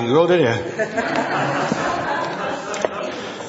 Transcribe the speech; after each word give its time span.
did 0.00 0.40
you? 0.40 0.46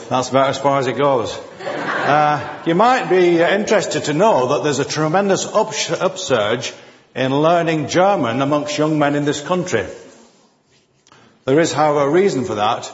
That's 0.10 0.30
about 0.30 0.49
as 0.49 0.60
far 0.60 0.79
as 0.79 0.87
it 0.87 0.98
goes. 0.98 1.35
Uh, 1.60 2.61
you 2.68 2.75
might 2.75 3.10
be 3.10 3.41
interested 3.41 4.05
to 4.05 4.13
know 4.13 4.50
that 4.50 4.63
there's 4.63 4.78
a 4.78 4.86
tremendous 4.86 5.46
ups- 5.47 5.89
upsurge 5.89 6.73
in 7.16 7.34
learning 7.36 7.88
German 7.88 8.42
amongst 8.42 8.78
young 8.78 9.00
men 9.00 9.16
in 9.16 9.26
this 9.26 9.42
country. 9.42 9.86
There 11.46 11.60
is, 11.60 11.73
however, 11.73 12.02
a 12.02 12.10
reason 12.10 12.46
for 12.46 12.56
that, 12.56 12.92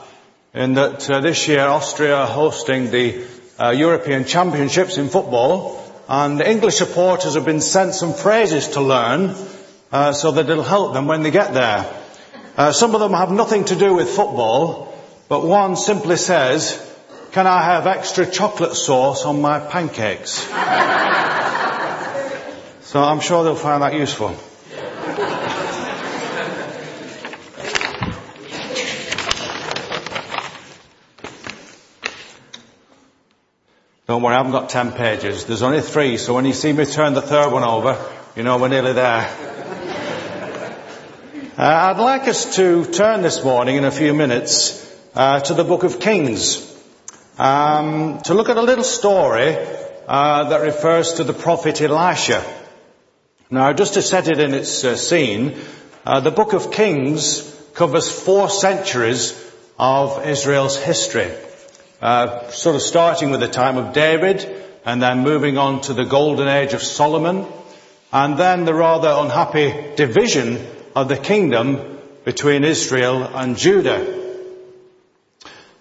in 0.53 0.75
that 0.75 1.09
uh, 1.09 1.19
this 1.19 1.47
year 1.47 1.67
Austria 1.67 2.15
are 2.15 2.27
hosting 2.27 2.91
the 2.91 3.25
uh, 3.59 3.71
European 3.71 4.23
Championships 4.25 4.97
in 4.97 5.09
football, 5.09 5.77
and 6.07 6.41
English 6.41 6.75
supporters 6.75 7.35
have 7.35 7.45
been 7.45 7.61
sent 7.61 7.93
some 7.93 8.13
phrases 8.13 8.69
to 8.69 8.81
learn 8.81 9.35
uh, 9.91 10.13
so 10.13 10.31
that 10.31 10.49
it'll 10.49 10.63
help 10.63 10.93
them 10.93 11.07
when 11.07 11.23
they 11.23 11.31
get 11.31 11.53
there. 11.53 12.00
Uh, 12.61 12.71
some 12.71 12.93
of 12.93 13.01
them 13.01 13.13
have 13.13 13.31
nothing 13.31 13.65
to 13.65 13.75
do 13.75 13.95
with 13.95 14.07
football, 14.07 14.93
but 15.27 15.43
one 15.43 15.75
simply 15.75 16.15
says, 16.15 16.77
can 17.31 17.47
I 17.47 17.63
have 17.63 17.87
extra 17.87 18.23
chocolate 18.23 18.75
sauce 18.75 19.25
on 19.25 19.41
my 19.41 19.59
pancakes? 19.59 20.33
so 22.81 23.01
I'm 23.01 23.19
sure 23.19 23.43
they'll 23.43 23.55
find 23.55 23.81
that 23.81 23.95
useful. 23.95 24.35
Don't 34.05 34.21
worry, 34.21 34.35
I 34.35 34.37
haven't 34.37 34.51
got 34.51 34.69
ten 34.69 34.91
pages. 34.91 35.45
There's 35.45 35.63
only 35.63 35.81
three, 35.81 36.17
so 36.17 36.35
when 36.35 36.45
you 36.45 36.53
see 36.53 36.71
me 36.71 36.85
turn 36.85 37.15
the 37.15 37.23
third 37.23 37.51
one 37.51 37.63
over, 37.63 37.97
you 38.35 38.43
know 38.43 38.59
we're 38.59 38.67
nearly 38.67 38.93
there. 38.93 39.50
Uh, 41.57 41.63
I'd 41.63 41.99
like 41.99 42.29
us 42.29 42.55
to 42.55 42.85
turn 42.85 43.23
this 43.23 43.43
morning 43.43 43.75
in 43.75 43.83
a 43.83 43.91
few 43.91 44.13
minutes 44.13 44.89
uh, 45.13 45.41
to 45.41 45.53
the 45.53 45.65
book 45.65 45.83
of 45.83 45.99
Kings 45.99 46.65
um, 47.37 48.21
to 48.21 48.33
look 48.33 48.47
at 48.47 48.55
a 48.55 48.61
little 48.61 48.85
story 48.85 49.57
uh, 50.07 50.47
that 50.47 50.61
refers 50.61 51.15
to 51.15 51.25
the 51.25 51.33
prophet 51.33 51.81
Elisha. 51.81 52.41
Now, 53.49 53.73
just 53.73 53.95
to 53.95 54.01
set 54.01 54.29
it 54.29 54.39
in 54.39 54.53
its 54.53 54.85
uh, 54.85 54.95
scene, 54.95 55.59
uh, 56.05 56.21
the 56.21 56.31
book 56.31 56.53
of 56.53 56.71
Kings 56.71 57.41
covers 57.73 58.09
four 58.09 58.49
centuries 58.49 59.33
of 59.77 60.25
Israel's 60.25 60.77
history, 60.77 61.29
uh, 62.01 62.49
sort 62.51 62.77
of 62.77 62.81
starting 62.81 63.29
with 63.29 63.41
the 63.41 63.49
time 63.49 63.75
of 63.75 63.91
David, 63.91 64.49
and 64.85 65.01
then 65.01 65.19
moving 65.19 65.57
on 65.57 65.81
to 65.81 65.93
the 65.93 66.05
golden 66.05 66.47
age 66.47 66.73
of 66.73 66.81
Solomon, 66.81 67.45
and 68.13 68.37
then 68.37 68.63
the 68.63 68.73
rather 68.73 69.09
unhappy 69.09 69.95
division 69.97 70.65
of 70.95 71.07
the 71.07 71.17
kingdom 71.17 71.99
between 72.23 72.63
Israel 72.63 73.23
and 73.23 73.57
Judah. 73.57 74.19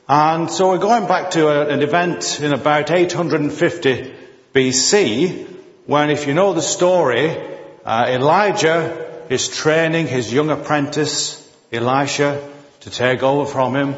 And 0.09 0.51
so 0.51 0.71
we're 0.71 0.79
going 0.79 1.07
back 1.07 1.33
to 1.33 1.49
a, 1.49 1.69
an 1.69 1.83
event 1.83 2.41
in 2.41 2.53
about 2.53 2.91
850 2.91 4.15
BC 4.53 5.47
when, 5.87 6.11
if 6.11 6.27
you 6.27 6.35
know 6.35 6.53
the 6.53 6.63
story, 6.63 7.37
uh, 7.85 8.07
Elijah 8.09 9.25
is 9.29 9.49
training 9.49 10.07
his 10.07 10.33
young 10.33 10.51
apprentice, 10.51 11.37
Elisha, 11.73 12.49
to 12.81 12.91
take 12.91 13.23
over 13.23 13.51
from 13.51 13.77
him. 13.77 13.95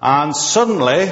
And 0.00 0.34
suddenly, 0.34 1.06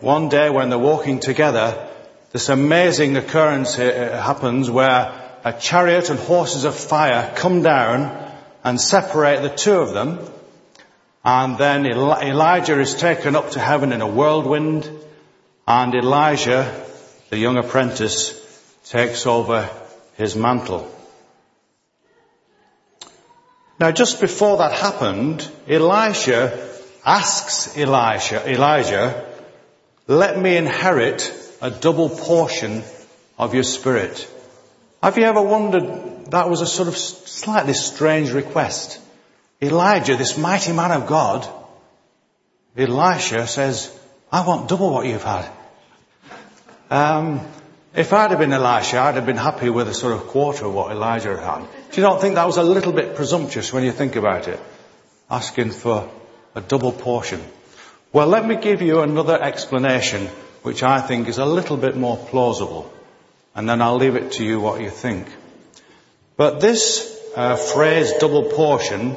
one 0.00 0.28
day 0.28 0.50
when 0.50 0.68
they're 0.68 0.78
walking 0.78 1.20
together, 1.20 1.88
this 2.32 2.50
amazing 2.50 3.16
occurrence 3.16 3.78
uh, 3.78 4.20
happens 4.22 4.70
where 4.70 5.38
a 5.44 5.52
chariot 5.54 6.10
and 6.10 6.18
horses 6.18 6.64
of 6.64 6.74
fire 6.74 7.32
come 7.36 7.62
down 7.62 8.25
and 8.66 8.78
separate 8.78 9.40
the 9.40 9.48
two 9.48 9.78
of 9.78 9.94
them 9.94 10.18
and 11.26 11.58
then 11.58 11.86
Elijah 11.86 12.78
is 12.78 12.94
taken 12.94 13.34
up 13.34 13.50
to 13.50 13.58
heaven 13.58 13.92
in 13.92 14.00
a 14.00 14.06
whirlwind, 14.06 14.88
and 15.66 15.92
Elijah, 15.92 16.72
the 17.30 17.36
young 17.36 17.56
apprentice, 17.56 18.32
takes 18.84 19.26
over 19.26 19.68
his 20.16 20.36
mantle. 20.36 20.88
Now 23.80 23.90
just 23.90 24.20
before 24.20 24.58
that 24.58 24.70
happened, 24.70 25.50
Elisha 25.68 26.56
asks 27.04 27.76
Elijah, 27.76 28.48
Elijah, 28.48 29.28
let 30.06 30.38
me 30.38 30.56
inherit 30.56 31.32
a 31.60 31.72
double 31.72 32.08
portion 32.08 32.84
of 33.36 33.52
your 33.52 33.64
spirit. 33.64 34.30
Have 35.02 35.18
you 35.18 35.24
ever 35.24 35.42
wondered 35.42 36.15
that 36.30 36.48
was 36.48 36.60
a 36.60 36.66
sort 36.66 36.88
of 36.88 36.96
slightly 36.96 37.74
strange 37.74 38.32
request? 38.32 39.00
Elijah, 39.60 40.16
this 40.16 40.36
mighty 40.36 40.72
man 40.72 40.92
of 40.92 41.06
God, 41.06 41.48
Elisha 42.76 43.46
says, 43.46 43.96
I 44.30 44.46
want 44.46 44.68
double 44.68 44.92
what 44.92 45.06
you've 45.06 45.22
had. 45.22 45.48
Um, 46.90 47.40
if 47.94 48.12
I'd 48.12 48.30
have 48.30 48.38
been 48.38 48.52
Elisha, 48.52 48.98
I'd 48.98 49.14
have 49.14 49.24
been 49.24 49.38
happy 49.38 49.70
with 49.70 49.88
a 49.88 49.94
sort 49.94 50.12
of 50.12 50.26
quarter 50.26 50.66
of 50.66 50.74
what 50.74 50.92
Elijah 50.92 51.40
had. 51.40 51.66
Do 51.90 52.00
you 52.00 52.06
not 52.06 52.20
think 52.20 52.34
that 52.34 52.46
was 52.46 52.58
a 52.58 52.62
little 52.62 52.92
bit 52.92 53.16
presumptuous 53.16 53.72
when 53.72 53.84
you 53.84 53.92
think 53.92 54.16
about 54.16 54.48
it? 54.48 54.60
Asking 55.30 55.70
for 55.70 56.10
a 56.54 56.60
double 56.60 56.92
portion. 56.92 57.42
Well, 58.12 58.26
let 58.26 58.46
me 58.46 58.56
give 58.56 58.82
you 58.82 59.00
another 59.00 59.40
explanation 59.40 60.26
which 60.62 60.82
I 60.82 61.00
think 61.00 61.28
is 61.28 61.38
a 61.38 61.46
little 61.46 61.76
bit 61.76 61.96
more 61.96 62.16
plausible. 62.16 62.92
And 63.54 63.68
then 63.68 63.80
I'll 63.80 63.96
leave 63.96 64.16
it 64.16 64.32
to 64.32 64.44
you 64.44 64.60
what 64.60 64.80
you 64.80 64.90
think. 64.90 65.28
But 66.36 66.60
this 66.60 67.18
uh, 67.34 67.56
phrase 67.56 68.12
double 68.20 68.44
portion 68.44 69.16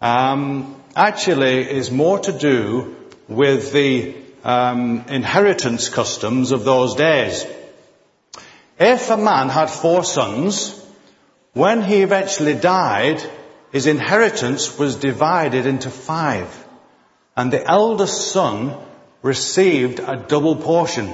um, 0.00 0.76
actually 0.94 1.70
is 1.70 1.90
more 1.90 2.18
to 2.18 2.32
do 2.32 2.96
with 3.28 3.72
the 3.72 4.14
um, 4.44 5.04
inheritance 5.08 5.88
customs 5.88 6.52
of 6.52 6.64
those 6.64 6.96
days. 6.96 7.46
If 8.78 9.08
a 9.08 9.16
man 9.16 9.48
had 9.48 9.70
four 9.70 10.04
sons, 10.04 10.78
when 11.54 11.80
he 11.80 12.02
eventually 12.02 12.54
died, 12.54 13.22
his 13.72 13.86
inheritance 13.86 14.78
was 14.78 14.96
divided 14.96 15.64
into 15.64 15.88
five, 15.88 16.48
and 17.36 17.50
the 17.50 17.64
eldest 17.66 18.32
son 18.32 18.76
received 19.22 19.98
a 19.98 20.16
double 20.16 20.56
portion. 20.56 21.10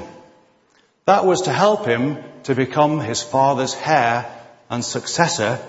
That 1.04 1.24
was 1.24 1.42
to 1.42 1.52
help 1.52 1.86
him 1.86 2.18
to 2.44 2.56
become 2.56 2.98
his 2.98 3.22
father's 3.22 3.76
heir 3.84 4.39
and 4.70 4.84
successor 4.84 5.60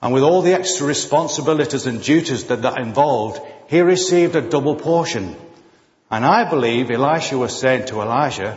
and 0.00 0.12
with 0.12 0.22
all 0.22 0.42
the 0.42 0.54
extra 0.54 0.86
responsibilities 0.86 1.86
and 1.86 2.02
duties 2.02 2.44
that 2.44 2.62
that 2.62 2.78
involved, 2.78 3.40
he 3.68 3.80
received 3.80 4.36
a 4.36 4.40
double 4.40 4.76
portion. 4.76 5.36
And 6.10 6.24
I 6.24 6.48
believe 6.48 6.90
Elisha 6.90 7.36
was 7.36 7.58
saying 7.58 7.86
to 7.86 8.00
Elijah, 8.00 8.56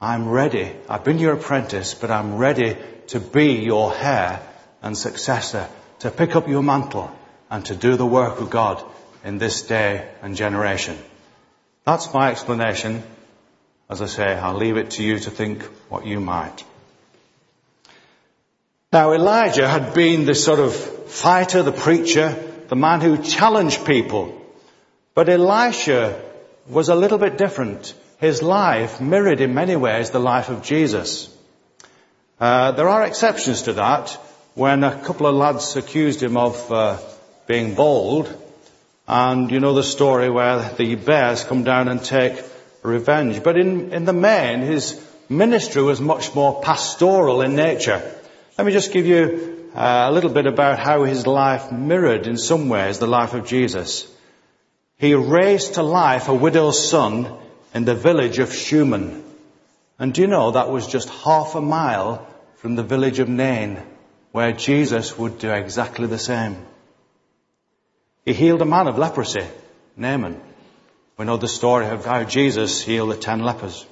I'm 0.00 0.28
ready. 0.28 0.72
I've 0.88 1.04
been 1.04 1.18
your 1.18 1.34
apprentice, 1.34 1.94
but 1.94 2.10
I'm 2.10 2.36
ready 2.36 2.76
to 3.08 3.20
be 3.20 3.54
your 3.54 3.94
heir 3.94 4.42
and 4.82 4.98
successor, 4.98 5.68
to 6.00 6.10
pick 6.10 6.36
up 6.36 6.48
your 6.48 6.62
mantle 6.62 7.10
and 7.50 7.64
to 7.66 7.74
do 7.74 7.96
the 7.96 8.06
work 8.06 8.40
of 8.40 8.50
God 8.50 8.84
in 9.24 9.38
this 9.38 9.62
day 9.62 10.08
and 10.22 10.36
generation. 10.36 10.98
That's 11.84 12.12
my 12.12 12.30
explanation. 12.30 13.02
As 13.88 14.02
I 14.02 14.06
say, 14.06 14.26
I'll 14.26 14.56
leave 14.56 14.76
it 14.76 14.90
to 14.92 15.02
you 15.02 15.18
to 15.20 15.30
think 15.30 15.62
what 15.88 16.04
you 16.04 16.20
might. 16.20 16.64
Now 18.90 19.12
Elijah 19.12 19.68
had 19.68 19.92
been 19.92 20.24
the 20.24 20.34
sort 20.34 20.60
of 20.60 20.74
fighter, 20.74 21.62
the 21.62 21.72
preacher, 21.72 22.34
the 22.68 22.76
man 22.76 23.02
who 23.02 23.18
challenged 23.18 23.84
people. 23.84 24.34
But 25.12 25.28
Elisha 25.28 26.18
was 26.66 26.88
a 26.88 26.94
little 26.94 27.18
bit 27.18 27.36
different. 27.36 27.92
His 28.18 28.42
life 28.42 28.98
mirrored 28.98 29.42
in 29.42 29.52
many 29.52 29.76
ways 29.76 30.08
the 30.08 30.18
life 30.18 30.48
of 30.48 30.62
Jesus. 30.62 31.28
Uh, 32.40 32.72
there 32.72 32.88
are 32.88 33.04
exceptions 33.04 33.62
to 33.62 33.74
that 33.74 34.18
when 34.54 34.82
a 34.82 34.98
couple 35.04 35.26
of 35.26 35.34
lads 35.34 35.76
accused 35.76 36.22
him 36.22 36.38
of 36.38 36.72
uh, 36.72 36.96
being 37.46 37.74
bold. 37.74 38.34
And 39.06 39.50
you 39.50 39.60
know 39.60 39.74
the 39.74 39.82
story 39.82 40.30
where 40.30 40.66
the 40.78 40.94
bears 40.94 41.44
come 41.44 41.62
down 41.62 41.88
and 41.88 42.02
take 42.02 42.42
revenge. 42.82 43.42
But 43.42 43.58
in, 43.58 43.92
in 43.92 44.06
the 44.06 44.14
main, 44.14 44.60
his 44.60 44.98
ministry 45.28 45.82
was 45.82 46.00
much 46.00 46.34
more 46.34 46.62
pastoral 46.62 47.42
in 47.42 47.54
nature. 47.54 48.14
Let 48.58 48.66
me 48.66 48.72
just 48.72 48.92
give 48.92 49.06
you 49.06 49.70
uh, 49.72 50.08
a 50.10 50.12
little 50.12 50.30
bit 50.30 50.46
about 50.46 50.80
how 50.80 51.04
his 51.04 51.28
life 51.28 51.70
mirrored 51.70 52.26
in 52.26 52.36
some 52.36 52.68
ways 52.68 52.98
the 52.98 53.06
life 53.06 53.32
of 53.32 53.46
Jesus. 53.46 54.04
He 54.96 55.14
raised 55.14 55.74
to 55.74 55.84
life 55.84 56.26
a 56.26 56.34
widow's 56.34 56.90
son 56.90 57.32
in 57.72 57.84
the 57.84 57.94
village 57.94 58.40
of 58.40 58.52
Shunem. 58.52 59.22
And 60.00 60.12
do 60.12 60.22
you 60.22 60.26
know 60.26 60.50
that 60.50 60.70
was 60.70 60.88
just 60.88 61.08
half 61.08 61.54
a 61.54 61.60
mile 61.60 62.26
from 62.56 62.74
the 62.74 62.82
village 62.82 63.20
of 63.20 63.28
Nain, 63.28 63.80
where 64.32 64.50
Jesus 64.50 65.16
would 65.16 65.38
do 65.38 65.52
exactly 65.52 66.08
the 66.08 66.18
same. 66.18 66.56
He 68.24 68.32
healed 68.32 68.60
a 68.60 68.64
man 68.64 68.88
of 68.88 68.98
leprosy, 68.98 69.46
Naaman. 69.96 70.40
We 71.16 71.26
know 71.26 71.36
the 71.36 71.46
story 71.46 71.86
of 71.86 72.04
how 72.04 72.24
Jesus 72.24 72.82
healed 72.82 73.12
the 73.12 73.16
ten 73.16 73.38
lepers. 73.38 73.86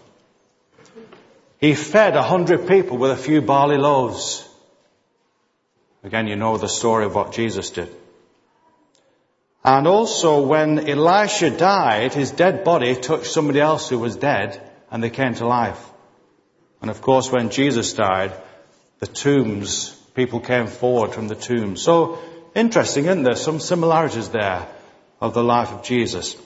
He 1.60 1.74
fed 1.74 2.16
a 2.16 2.22
hundred 2.22 2.66
people 2.66 2.98
with 2.98 3.12
a 3.12 3.16
few 3.16 3.40
barley 3.40 3.78
loaves. 3.78 4.42
Again, 6.06 6.28
you 6.28 6.36
know 6.36 6.56
the 6.56 6.68
story 6.68 7.04
of 7.04 7.16
what 7.16 7.32
Jesus 7.32 7.70
did. 7.70 7.88
And 9.64 9.88
also 9.88 10.46
when 10.46 10.88
Elisha 10.88 11.50
died, 11.50 12.14
his 12.14 12.30
dead 12.30 12.62
body 12.62 12.94
touched 12.94 13.26
somebody 13.26 13.58
else 13.58 13.88
who 13.88 13.98
was 13.98 14.14
dead 14.14 14.60
and 14.88 15.02
they 15.02 15.10
came 15.10 15.34
to 15.34 15.48
life. 15.48 15.84
And 16.80 16.92
of 16.92 17.02
course 17.02 17.32
when 17.32 17.50
Jesus 17.50 17.92
died, 17.94 18.32
the 19.00 19.08
tombs, 19.08 19.90
people 20.14 20.38
came 20.38 20.68
forward 20.68 21.12
from 21.12 21.26
the 21.26 21.34
tombs. 21.34 21.82
So 21.82 22.20
interesting, 22.54 23.06
isn't 23.06 23.24
there? 23.24 23.34
Some 23.34 23.58
similarities 23.58 24.28
there 24.28 24.64
of 25.20 25.34
the 25.34 25.42
life 25.42 25.72
of 25.72 25.82
Jesus. 25.82 26.36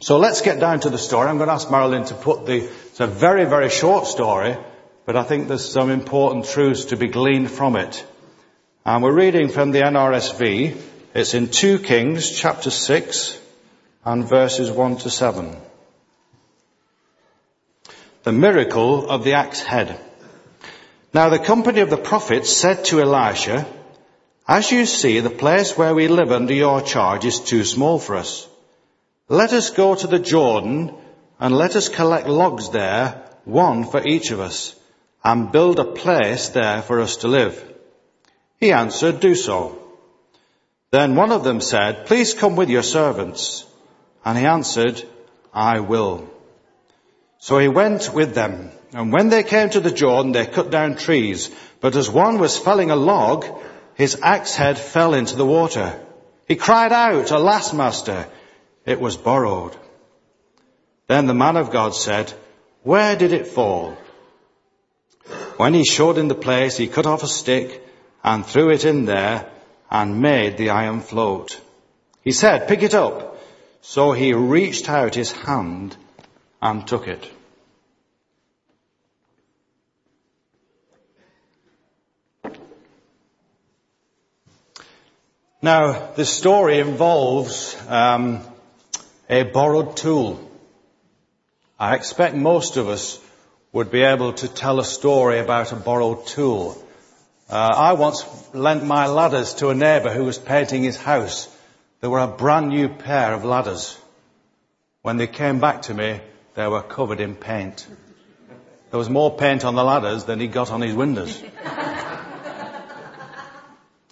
So 0.00 0.18
let's 0.18 0.42
get 0.42 0.58
down 0.58 0.80
to 0.80 0.90
the 0.90 0.98
story. 0.98 1.28
I'm 1.28 1.36
going 1.36 1.46
to 1.46 1.54
ask 1.54 1.70
Marilyn 1.70 2.06
to 2.06 2.14
put 2.14 2.46
the, 2.46 2.64
it's 2.64 2.98
a 2.98 3.06
very, 3.06 3.44
very 3.44 3.70
short 3.70 4.08
story, 4.08 4.56
but 5.06 5.14
I 5.14 5.22
think 5.22 5.46
there's 5.46 5.70
some 5.70 5.90
important 5.90 6.46
truths 6.46 6.86
to 6.86 6.96
be 6.96 7.06
gleaned 7.06 7.52
from 7.52 7.76
it. 7.76 8.04
And 8.88 9.02
we're 9.02 9.12
reading 9.12 9.50
from 9.50 9.70
the 9.70 9.82
NRSV. 9.82 10.74
It's 11.14 11.34
in 11.34 11.48
2 11.48 11.80
Kings 11.80 12.30
chapter 12.30 12.70
6 12.70 13.38
and 14.02 14.26
verses 14.26 14.70
1 14.70 14.96
to 15.00 15.10
7. 15.10 15.54
The 18.22 18.32
miracle 18.32 19.10
of 19.10 19.24
the 19.24 19.34
axe 19.34 19.60
head. 19.60 20.00
Now 21.12 21.28
the 21.28 21.38
company 21.38 21.82
of 21.82 21.90
the 21.90 21.98
prophets 21.98 22.48
said 22.48 22.86
to 22.86 23.02
Elisha, 23.02 23.66
As 24.48 24.72
you 24.72 24.86
see, 24.86 25.20
the 25.20 25.38
place 25.44 25.76
where 25.76 25.94
we 25.94 26.08
live 26.08 26.32
under 26.32 26.54
your 26.54 26.80
charge 26.80 27.26
is 27.26 27.40
too 27.40 27.64
small 27.64 27.98
for 27.98 28.16
us. 28.16 28.48
Let 29.28 29.52
us 29.52 29.68
go 29.68 29.96
to 29.96 30.06
the 30.06 30.18
Jordan 30.18 30.94
and 31.38 31.54
let 31.54 31.76
us 31.76 31.90
collect 31.90 32.26
logs 32.26 32.70
there, 32.70 33.22
one 33.44 33.84
for 33.84 34.00
each 34.02 34.30
of 34.30 34.40
us, 34.40 34.74
and 35.22 35.52
build 35.52 35.78
a 35.78 35.84
place 35.84 36.48
there 36.48 36.80
for 36.80 37.00
us 37.00 37.18
to 37.18 37.28
live. 37.28 37.67
He 38.58 38.72
answered, 38.72 39.20
Do 39.20 39.34
so. 39.34 39.78
Then 40.90 41.14
one 41.14 41.32
of 41.32 41.44
them 41.44 41.60
said, 41.60 42.06
Please 42.06 42.34
come 42.34 42.56
with 42.56 42.70
your 42.70 42.82
servants. 42.82 43.64
And 44.24 44.36
he 44.36 44.44
answered, 44.44 45.02
I 45.52 45.80
will. 45.80 46.28
So 47.38 47.58
he 47.58 47.68
went 47.68 48.12
with 48.12 48.34
them. 48.34 48.70
And 48.92 49.12
when 49.12 49.28
they 49.28 49.42
came 49.42 49.70
to 49.70 49.80
the 49.80 49.92
Jordan, 49.92 50.32
they 50.32 50.46
cut 50.46 50.70
down 50.70 50.96
trees. 50.96 51.50
But 51.80 51.94
as 51.94 52.10
one 52.10 52.38
was 52.38 52.56
felling 52.56 52.90
a 52.90 52.96
log, 52.96 53.46
his 53.94 54.18
axe 54.22 54.54
head 54.54 54.78
fell 54.78 55.14
into 55.14 55.36
the 55.36 55.46
water. 55.46 56.00
He 56.48 56.56
cried 56.56 56.92
out, 56.92 57.30
Alas, 57.30 57.72
master, 57.72 58.26
it 58.86 59.00
was 59.00 59.16
borrowed. 59.16 59.76
Then 61.06 61.26
the 61.26 61.34
man 61.34 61.56
of 61.56 61.70
God 61.70 61.94
said, 61.94 62.32
Where 62.82 63.14
did 63.16 63.32
it 63.32 63.46
fall? 63.46 63.96
When 65.58 65.74
he 65.74 65.84
showed 65.84 66.16
him 66.16 66.28
the 66.28 66.34
place, 66.34 66.76
he 66.76 66.88
cut 66.88 67.06
off 67.06 67.22
a 67.22 67.28
stick 67.28 67.84
and 68.22 68.44
threw 68.44 68.70
it 68.70 68.84
in 68.84 69.04
there 69.04 69.50
and 69.90 70.20
made 70.20 70.56
the 70.56 70.70
iron 70.70 71.00
float. 71.00 71.60
He 72.22 72.32
said, 72.32 72.68
pick 72.68 72.82
it 72.82 72.94
up. 72.94 73.38
So 73.80 74.12
he 74.12 74.32
reached 74.34 74.88
out 74.88 75.14
his 75.14 75.32
hand 75.32 75.96
and 76.60 76.86
took 76.86 77.08
it. 77.08 77.30
Now, 85.60 86.12
this 86.14 86.32
story 86.32 86.78
involves 86.78 87.76
um, 87.88 88.42
a 89.28 89.42
borrowed 89.42 89.96
tool. 89.96 90.48
I 91.80 91.96
expect 91.96 92.36
most 92.36 92.76
of 92.76 92.88
us 92.88 93.18
would 93.72 93.90
be 93.90 94.02
able 94.02 94.34
to 94.34 94.48
tell 94.48 94.78
a 94.78 94.84
story 94.84 95.40
about 95.40 95.72
a 95.72 95.76
borrowed 95.76 96.26
tool. 96.26 96.80
Uh, 97.50 97.54
I 97.74 97.92
once 97.94 98.26
lent 98.52 98.84
my 98.84 99.06
ladders 99.06 99.54
to 99.54 99.70
a 99.70 99.74
neighbour 99.74 100.12
who 100.12 100.24
was 100.24 100.36
painting 100.36 100.82
his 100.82 100.98
house. 100.98 101.48
They 102.00 102.08
were 102.08 102.18
a 102.18 102.26
brand 102.26 102.68
new 102.68 102.90
pair 102.90 103.32
of 103.32 103.42
ladders. 103.42 103.98
When 105.00 105.16
they 105.16 105.26
came 105.26 105.58
back 105.58 105.82
to 105.82 105.94
me, 105.94 106.20
they 106.54 106.68
were 106.68 106.82
covered 106.82 107.20
in 107.20 107.36
paint. 107.36 107.86
There 108.90 108.98
was 108.98 109.08
more 109.08 109.34
paint 109.34 109.64
on 109.64 109.76
the 109.76 109.82
ladders 109.82 110.24
than 110.24 110.40
he 110.40 110.46
got 110.46 110.70
on 110.70 110.82
his 110.82 110.94
windows. 110.94 111.42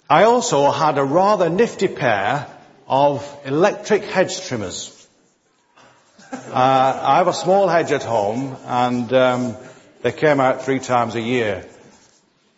I 0.09 0.23
also 0.23 0.71
had 0.71 0.97
a 0.97 1.03
rather 1.03 1.49
nifty 1.49 1.87
pair 1.87 2.47
of 2.87 3.39
electric 3.45 4.03
hedge 4.03 4.47
trimmers. 4.47 5.07
Uh, 6.31 6.99
I 7.03 7.17
have 7.17 7.27
a 7.27 7.33
small 7.33 7.67
hedge 7.67 7.91
at 7.91 8.03
home 8.03 8.57
and 8.65 9.13
um, 9.13 9.57
they 10.01 10.11
came 10.11 10.39
out 10.39 10.63
three 10.65 10.79
times 10.79 11.13
a 11.13 11.21
year. 11.21 11.65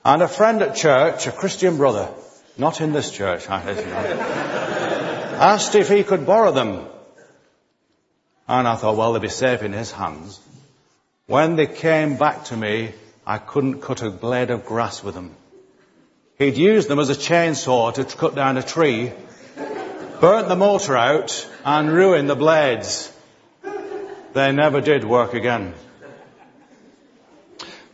And 0.04 0.22
a 0.22 0.28
friend 0.28 0.62
at 0.62 0.76
church, 0.76 1.28
a 1.28 1.32
Christian 1.32 1.78
brother, 1.78 2.10
not 2.58 2.80
in 2.80 2.94
this 2.94 3.12
church, 3.12 3.50
I 3.50 3.62
imagine, 3.62 3.90
asked 3.92 5.76
if 5.76 5.90
he 5.90 6.04
could 6.04 6.26
borrow 6.26 6.52
them. 6.52 6.88
And 8.48 8.68
I 8.68 8.76
thought, 8.76 8.96
well, 8.96 9.14
they'd 9.14 9.22
be 9.22 9.30
safe 9.30 9.62
in 9.62 9.74
his 9.74 9.92
hands. 9.92 10.40
When 11.28 11.56
they 11.58 11.68
came 11.68 12.18
back 12.18 12.46
to 12.46 12.58
me, 12.58 12.94
I 13.28 13.38
couldn't 13.38 13.82
cut 13.82 14.02
a 14.02 14.10
blade 14.10 14.50
of 14.50 14.66
grass 14.66 15.04
with 15.04 15.16
them. 15.16 15.36
He'd 16.40 16.58
used 16.58 16.88
them 16.88 17.00
as 17.00 17.10
a 17.10 17.16
chainsaw 17.16 17.94
to 17.94 18.06
cut 18.06 18.34
down 18.34 18.58
a 18.58 18.64
tree, 18.64 19.12
burnt 20.22 20.48
the 20.48 20.56
motor 20.56 20.98
out, 20.98 21.48
and 21.66 21.92
ruined 21.92 22.30
the 22.30 22.36
blades. 22.36 23.12
They 24.34 24.52
never 24.54 24.80
did 24.80 25.04
work 25.04 25.34
again. 25.34 25.74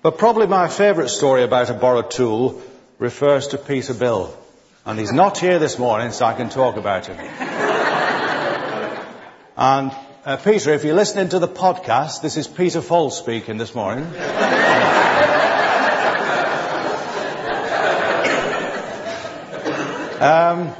But 0.05 0.19
probably 0.19 0.45
my 0.45 0.67
favourite 0.67 1.09
story 1.09 1.41
about 1.41 1.71
a 1.71 1.73
borrowed 1.73 2.11
tool 2.11 2.61
refers 2.99 3.47
to 3.47 3.57
Peter 3.57 3.95
Bill. 3.95 4.37
And 4.85 4.99
he's 4.99 5.11
not 5.11 5.39
here 5.39 5.57
this 5.57 5.79
morning, 5.79 6.11
so 6.11 6.27
I 6.27 6.35
can 6.35 6.49
talk 6.49 6.77
about 6.77 7.07
him. 7.07 7.17
and 9.57 9.91
uh, 10.23 10.37
Peter, 10.37 10.73
if 10.73 10.83
you're 10.83 10.93
listening 10.93 11.29
to 11.29 11.39
the 11.39 11.47
podcast, 11.47 12.21
this 12.21 12.37
is 12.37 12.47
Peter 12.47 12.81
Fall 12.81 13.09
speaking 13.09 13.57
this 13.57 13.73
morning. 13.73 14.05
um, 20.21 20.71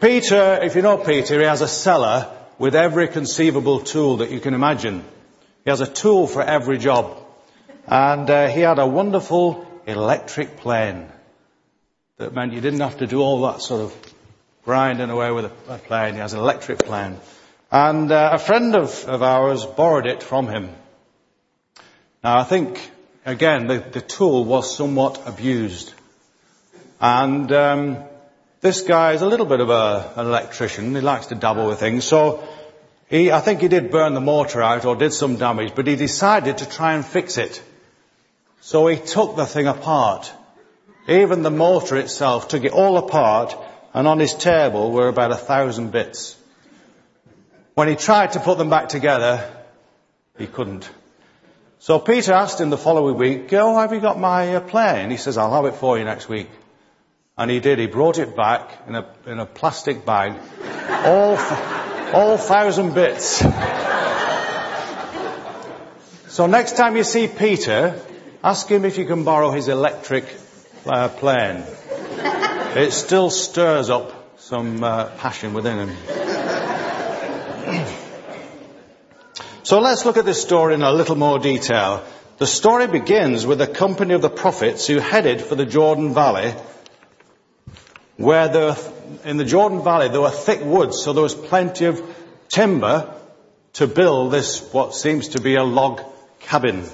Peter, 0.00 0.60
if 0.62 0.74
you 0.74 0.80
know 0.80 0.96
Peter, 0.96 1.38
he 1.38 1.44
has 1.44 1.60
a 1.60 1.68
cellar 1.68 2.34
with 2.58 2.74
every 2.74 3.08
conceivable 3.08 3.80
tool 3.80 4.16
that 4.16 4.30
you 4.30 4.40
can 4.40 4.54
imagine. 4.54 5.04
He 5.64 5.70
has 5.70 5.82
a 5.82 5.86
tool 5.86 6.26
for 6.26 6.42
every 6.42 6.78
job. 6.78 7.17
And 7.90 8.28
uh, 8.28 8.48
he 8.48 8.60
had 8.60 8.78
a 8.78 8.86
wonderful 8.86 9.66
electric 9.86 10.58
plane 10.58 11.08
that 12.18 12.34
meant 12.34 12.52
you 12.52 12.60
didn't 12.60 12.80
have 12.80 12.98
to 12.98 13.06
do 13.06 13.20
all 13.22 13.42
that 13.42 13.62
sort 13.62 13.80
of 13.80 14.14
grinding 14.64 15.08
away 15.08 15.30
with 15.30 15.46
a, 15.46 15.78
plane. 15.78 16.12
He 16.12 16.20
has 16.20 16.34
an 16.34 16.40
electric 16.40 16.80
plane. 16.80 17.16
And 17.70 18.12
uh, 18.12 18.30
a 18.34 18.38
friend 18.38 18.76
of, 18.76 19.04
of 19.06 19.22
ours 19.22 19.64
borrowed 19.64 20.06
it 20.06 20.22
from 20.22 20.48
him. 20.48 20.68
Now 22.22 22.38
I 22.38 22.44
think, 22.44 22.90
again, 23.24 23.68
the, 23.68 23.78
the 23.78 24.02
tool 24.02 24.44
was 24.44 24.76
somewhat 24.76 25.22
abused. 25.26 25.94
And 27.00 27.50
um, 27.52 28.04
this 28.60 28.82
guy 28.82 29.12
is 29.12 29.22
a 29.22 29.26
little 29.26 29.46
bit 29.46 29.60
of 29.60 29.70
a, 29.70 30.12
an 30.16 30.26
electrician. 30.26 30.94
He 30.94 31.00
likes 31.00 31.26
to 31.26 31.36
dabble 31.36 31.68
with 31.68 31.80
things. 31.80 32.04
So 32.04 32.46
he, 33.08 33.32
I 33.32 33.40
think 33.40 33.62
he 33.62 33.68
did 33.68 33.90
burn 33.90 34.12
the 34.12 34.20
motor 34.20 34.62
out 34.62 34.84
or 34.84 34.94
did 34.94 35.14
some 35.14 35.36
damage, 35.36 35.74
but 35.74 35.86
he 35.86 35.96
decided 35.96 36.58
to 36.58 36.68
try 36.68 36.92
and 36.92 37.06
fix 37.06 37.38
it. 37.38 37.62
So 38.60 38.86
he 38.86 38.96
took 38.96 39.36
the 39.36 39.46
thing 39.46 39.66
apart. 39.66 40.32
Even 41.08 41.42
the 41.42 41.50
motor 41.50 41.96
itself 41.96 42.48
took 42.48 42.64
it 42.64 42.72
all 42.72 42.98
apart 42.98 43.56
and 43.94 44.06
on 44.06 44.18
his 44.18 44.34
table 44.34 44.92
were 44.92 45.08
about 45.08 45.32
a 45.32 45.36
thousand 45.36 45.90
bits. 45.90 46.36
When 47.74 47.88
he 47.88 47.96
tried 47.96 48.32
to 48.32 48.40
put 48.40 48.58
them 48.58 48.70
back 48.70 48.88
together, 48.88 49.48
he 50.36 50.46
couldn't. 50.46 50.90
So 51.80 51.98
Peter 51.98 52.32
asked 52.32 52.60
him 52.60 52.70
the 52.70 52.76
following 52.76 53.16
week, 53.16 53.52
oh, 53.52 53.78
have 53.78 53.92
you 53.92 54.00
got 54.00 54.18
my 54.18 54.56
uh, 54.56 54.60
plane? 54.60 55.10
He 55.10 55.16
says, 55.16 55.38
I'll 55.38 55.54
have 55.54 55.64
it 55.72 55.78
for 55.78 55.96
you 55.96 56.04
next 56.04 56.28
week. 56.28 56.50
And 57.36 57.50
he 57.50 57.60
did. 57.60 57.78
He 57.78 57.86
brought 57.86 58.18
it 58.18 58.34
back 58.34 58.70
in 58.88 58.96
a, 58.96 59.06
in 59.26 59.38
a 59.38 59.46
plastic 59.46 60.04
bag. 60.04 60.34
all, 60.90 61.36
all 62.12 62.36
thousand 62.36 62.94
bits. 62.94 63.38
so 66.28 66.46
next 66.46 66.76
time 66.76 66.96
you 66.96 67.04
see 67.04 67.28
Peter, 67.28 68.00
Ask 68.42 68.68
him 68.68 68.84
if 68.84 68.98
you 68.98 69.04
can 69.04 69.24
borrow 69.24 69.50
his 69.50 69.66
electric 69.66 70.24
uh, 70.86 71.08
plane. 71.08 71.64
It 72.76 72.92
still 72.92 73.30
stirs 73.30 73.90
up 73.90 74.38
some 74.38 74.84
uh, 74.84 75.06
passion 75.16 75.54
within 75.54 75.88
him. 75.88 75.96
so 79.64 79.80
let's 79.80 80.04
look 80.04 80.16
at 80.18 80.24
this 80.24 80.40
story 80.40 80.74
in 80.74 80.82
a 80.82 80.92
little 80.92 81.16
more 81.16 81.40
detail. 81.40 82.04
The 82.38 82.46
story 82.46 82.86
begins 82.86 83.44
with 83.44 83.60
a 83.60 83.66
company 83.66 84.14
of 84.14 84.22
the 84.22 84.30
prophets 84.30 84.86
who 84.86 85.00
headed 85.00 85.42
for 85.42 85.56
the 85.56 85.66
Jordan 85.66 86.14
Valley, 86.14 86.54
where 88.16 88.46
there, 88.46 88.76
in 89.24 89.36
the 89.36 89.44
Jordan 89.44 89.82
Valley 89.82 90.10
there 90.10 90.20
were 90.20 90.30
thick 90.30 90.60
woods, 90.62 91.02
so 91.02 91.12
there 91.12 91.24
was 91.24 91.34
plenty 91.34 91.86
of 91.86 92.00
timber 92.48 93.12
to 93.72 93.88
build 93.88 94.30
this, 94.30 94.60
what 94.72 94.94
seems 94.94 95.30
to 95.30 95.40
be 95.40 95.56
a 95.56 95.64
log 95.64 96.00
cabin. 96.38 96.88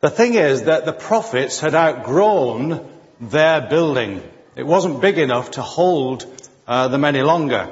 The 0.00 0.10
thing 0.10 0.34
is 0.34 0.64
that 0.64 0.84
the 0.84 0.92
prophets 0.92 1.60
had 1.60 1.74
outgrown 1.74 2.88
their 3.20 3.68
building. 3.68 4.22
It 4.54 4.66
wasn't 4.66 5.00
big 5.00 5.18
enough 5.18 5.52
to 5.52 5.62
hold 5.62 6.24
uh, 6.66 6.88
them 6.88 7.04
any 7.04 7.22
longer. 7.22 7.68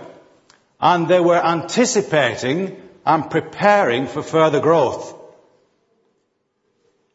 and 0.80 1.08
they 1.08 1.20
were 1.20 1.42
anticipating 1.42 2.80
and 3.04 3.30
preparing 3.30 4.06
for 4.06 4.22
further 4.22 4.60
growth. 4.60 5.14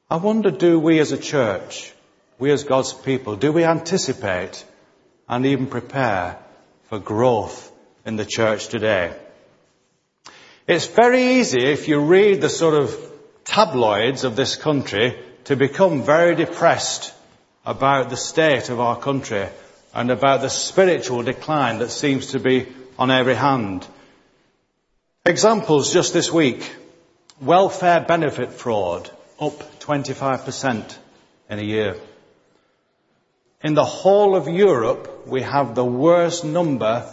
I 0.09 0.17
wonder, 0.17 0.51
do 0.51 0.79
we 0.79 0.99
as 0.99 1.11
a 1.11 1.17
church, 1.17 1.93
we 2.39 2.51
as 2.51 2.63
God's 2.63 2.93
people, 2.93 3.35
do 3.35 3.51
we 3.51 3.63
anticipate 3.63 4.65
and 5.29 5.45
even 5.45 5.67
prepare 5.67 6.37
for 6.89 6.99
growth 6.99 7.71
in 8.05 8.15
the 8.15 8.25
church 8.25 8.67
today? 8.67 9.13
It's 10.67 10.87
very 10.87 11.39
easy 11.39 11.63
if 11.63 11.87
you 11.87 11.99
read 11.99 12.41
the 12.41 12.49
sort 12.49 12.73
of 12.73 13.10
tabloids 13.45 14.23
of 14.23 14.35
this 14.35 14.55
country 14.55 15.17
to 15.45 15.55
become 15.55 16.03
very 16.03 16.35
depressed 16.35 17.13
about 17.65 18.09
the 18.09 18.17
state 18.17 18.69
of 18.69 18.79
our 18.79 18.97
country 18.97 19.47
and 19.93 20.09
about 20.09 20.41
the 20.41 20.49
spiritual 20.49 21.23
decline 21.23 21.79
that 21.79 21.89
seems 21.89 22.27
to 22.27 22.39
be 22.39 22.67
on 22.97 23.11
every 23.11 23.35
hand. 23.35 23.85
Examples 25.25 25.93
just 25.93 26.13
this 26.13 26.31
week. 26.31 26.75
Welfare 27.41 28.01
benefit 28.01 28.53
fraud 28.53 29.09
up 29.39 29.79
25% 29.79 30.97
in 31.49 31.59
a 31.59 31.63
year. 31.63 31.97
In 33.63 33.73
the 33.73 33.85
whole 33.85 34.35
of 34.35 34.47
Europe, 34.47 35.27
we 35.27 35.41
have 35.41 35.75
the 35.75 35.85
worst 35.85 36.43
number, 36.45 37.11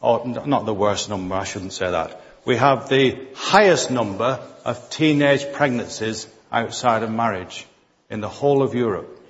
or 0.00 0.26
not 0.26 0.66
the 0.66 0.74
worst 0.74 1.08
number, 1.08 1.34
I 1.34 1.44
shouldn't 1.44 1.72
say 1.72 1.90
that. 1.90 2.20
We 2.48 2.56
have 2.56 2.88
the 2.88 3.26
highest 3.34 3.90
number 3.90 4.40
of 4.64 4.88
teenage 4.88 5.52
pregnancies 5.52 6.26
outside 6.50 7.02
of 7.02 7.10
marriage 7.10 7.66
in 8.08 8.22
the 8.22 8.28
whole 8.36 8.62
of 8.62 8.74
Europe. 8.74 9.20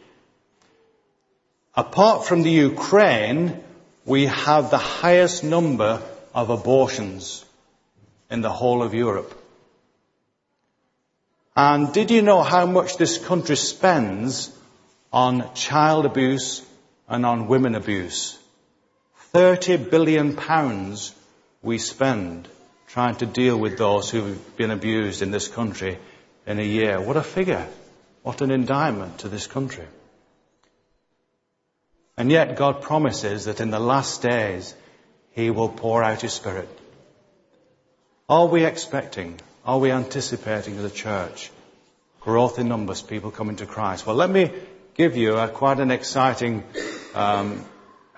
Apart 1.75 2.26
from 2.26 2.44
the 2.44 2.52
Ukraine, 2.52 3.60
we 4.04 4.26
have 4.26 4.70
the 4.70 4.78
highest 4.78 5.42
number 5.42 6.00
of 6.32 6.50
abortions 6.50 7.44
in 8.30 8.40
the 8.40 8.52
whole 8.52 8.84
of 8.84 8.94
Europe. 8.94 9.34
And 11.56 11.92
did 11.92 12.12
you 12.12 12.22
know 12.22 12.44
how 12.44 12.66
much 12.66 12.98
this 12.98 13.18
country 13.18 13.56
spends 13.56 14.56
on 15.12 15.54
child 15.54 16.06
abuse 16.06 16.62
and 17.08 17.26
on 17.26 17.48
women 17.48 17.75
abuse? 17.75 18.38
30 19.32 19.76
billion 19.78 20.37
pounds 20.37 21.12
we 21.62 21.78
spend 21.78 22.48
trying 22.88 23.16
to 23.16 23.26
deal 23.26 23.57
with 23.57 23.76
those 23.76 24.11
who've 24.11 24.57
been 24.57 24.71
abused 24.71 25.21
in 25.21 25.30
this 25.30 25.47
country 25.47 25.99
in 26.47 26.59
a 26.59 26.62
year. 26.62 27.00
What 27.00 27.16
a 27.16 27.23
figure. 27.23 27.66
What 28.23 28.40
an 28.40 28.50
indictment 28.50 29.18
to 29.18 29.28
this 29.28 29.47
country. 29.47 29.87
And 32.16 32.30
yet 32.30 32.57
God 32.57 32.83
promises 32.83 33.45
that 33.45 33.61
in 33.61 33.71
the 33.71 33.78
last 33.78 34.23
days 34.23 34.75
He 35.33 35.50
will 35.50 35.68
pour 35.68 36.02
out 36.02 36.23
His 36.23 36.33
Spirit. 36.33 36.68
Are 38.28 38.47
we 38.47 38.64
expecting, 38.64 39.38
are 39.64 39.78
we 39.78 39.90
anticipating 39.90 40.78
as 40.78 40.85
a 40.85 40.90
church 40.90 41.50
growth 42.21 42.59
in 42.59 42.68
numbers, 42.68 43.02
people 43.02 43.30
coming 43.30 43.57
to 43.57 43.66
Christ? 43.66 44.07
Well, 44.07 44.16
let 44.16 44.30
me 44.30 44.50
give 44.95 45.16
you 45.16 45.37
a, 45.37 45.49
quite 45.49 45.78
an 45.78 45.90
exciting 45.90 46.64
um, 47.14 47.64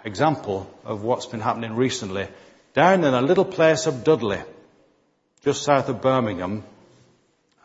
example 0.05 0.73
of 0.85 1.03
what's 1.03 1.27
been 1.27 1.41
happening 1.41 1.77
recently. 1.77 2.29
Down 2.73 3.05
in 3.05 3.15
a 3.15 3.21
little 3.21 3.45
place 3.45 3.87
of 3.87 4.03
Dudley, 4.05 4.41
just 5.45 5.63
south 5.63 5.89
of 5.89 6.03
Birmingham, 6.03 6.65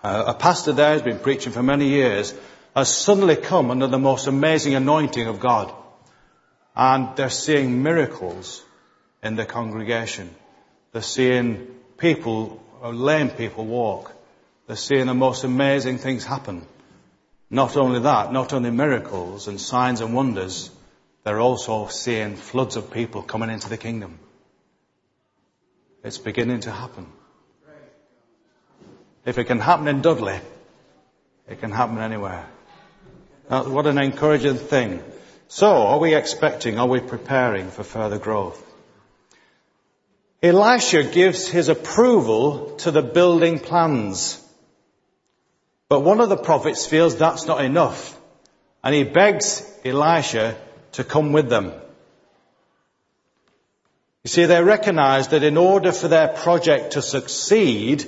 uh, 0.04 0.26
a 0.28 0.34
pastor 0.34 0.72
there 0.72 0.94
has 0.94 1.02
been 1.02 1.20
preaching 1.20 1.52
for 1.52 1.64
many 1.64 1.90
years, 1.90 2.34
has 2.76 2.96
suddenly 2.96 3.36
come 3.36 3.72
under 3.72 3.88
the 3.88 4.00
most 4.00 4.28
amazing 4.28 4.76
anointing 4.76 5.28
of 5.28 5.40
God. 5.40 5.74
And 6.76 7.16
they're 7.16 7.30
seeing 7.30 7.84
miracles 7.84 8.64
in 9.24 9.36
the 9.36 9.46
congregation. 9.46 10.34
They're 10.92 11.02
seeing 11.02 11.68
people, 11.98 12.62
lame 12.84 13.30
people 13.30 13.66
walk. 13.66 14.14
They're 14.68 14.76
seeing 14.76 15.08
the 15.08 15.14
most 15.14 15.44
amazing 15.44 15.98
things 15.98 16.26
happen. 16.26 16.66
Not 17.50 17.78
only 17.78 18.00
that, 18.02 18.34
not 18.34 18.54
only 18.54 18.72
miracles 18.72 19.48
and 19.48 19.60
signs 19.60 20.02
and 20.02 20.14
wonders, 20.14 20.70
they're 21.24 21.40
also 21.40 21.88
seeing 21.88 22.36
floods 22.36 22.76
of 22.76 22.92
people 22.92 23.22
coming 23.22 23.50
into 23.50 23.70
the 23.70 23.78
kingdom. 23.78 24.20
It's 26.04 26.18
beginning 26.18 26.62
to 26.62 26.72
happen. 26.72 27.08
If 29.26 29.38
it 29.38 29.46
can 29.46 29.60
happen 29.60 29.88
in 29.88 30.02
Dudley, 30.02 30.40
it 31.48 31.60
can 31.60 31.72
happen 31.72 31.98
anywhere. 31.98 32.48
What 33.48 33.88
an 33.88 33.98
encouraging 33.98 34.58
thing. 34.58 35.04
So, 35.48 35.68
are 35.68 36.00
we 36.00 36.16
expecting, 36.16 36.80
are 36.80 36.88
we 36.88 37.00
preparing 37.00 37.70
for 37.70 37.84
further 37.84 38.18
growth? 38.18 38.62
Elisha 40.42 41.04
gives 41.04 41.48
his 41.48 41.70
approval 41.70 42.76
to 42.78 42.92
the 42.92 43.02
building 43.02 43.60
plans. 43.60 44.42
But 45.90 46.02
one 46.02 46.20
of 46.20 46.30
the 46.30 46.38
prophets 46.38 46.86
feels 46.86 47.16
that's 47.16 47.46
not 47.46 47.64
enough. 47.64 48.20
And 48.84 48.94
he 48.94 49.04
begs 49.04 49.64
Elisha 49.84 50.56
to 50.94 51.04
come 51.04 51.32
with 51.32 51.50
them. 51.50 51.72
You 54.24 54.30
see, 54.30 54.46
they 54.46 54.62
recognize 54.62 55.30
that 55.30 55.44
in 55.44 55.58
order 55.58 55.92
for 55.92 56.08
their 56.08 56.28
project 56.28 56.94
to 56.94 57.02
succeed, 57.02 58.06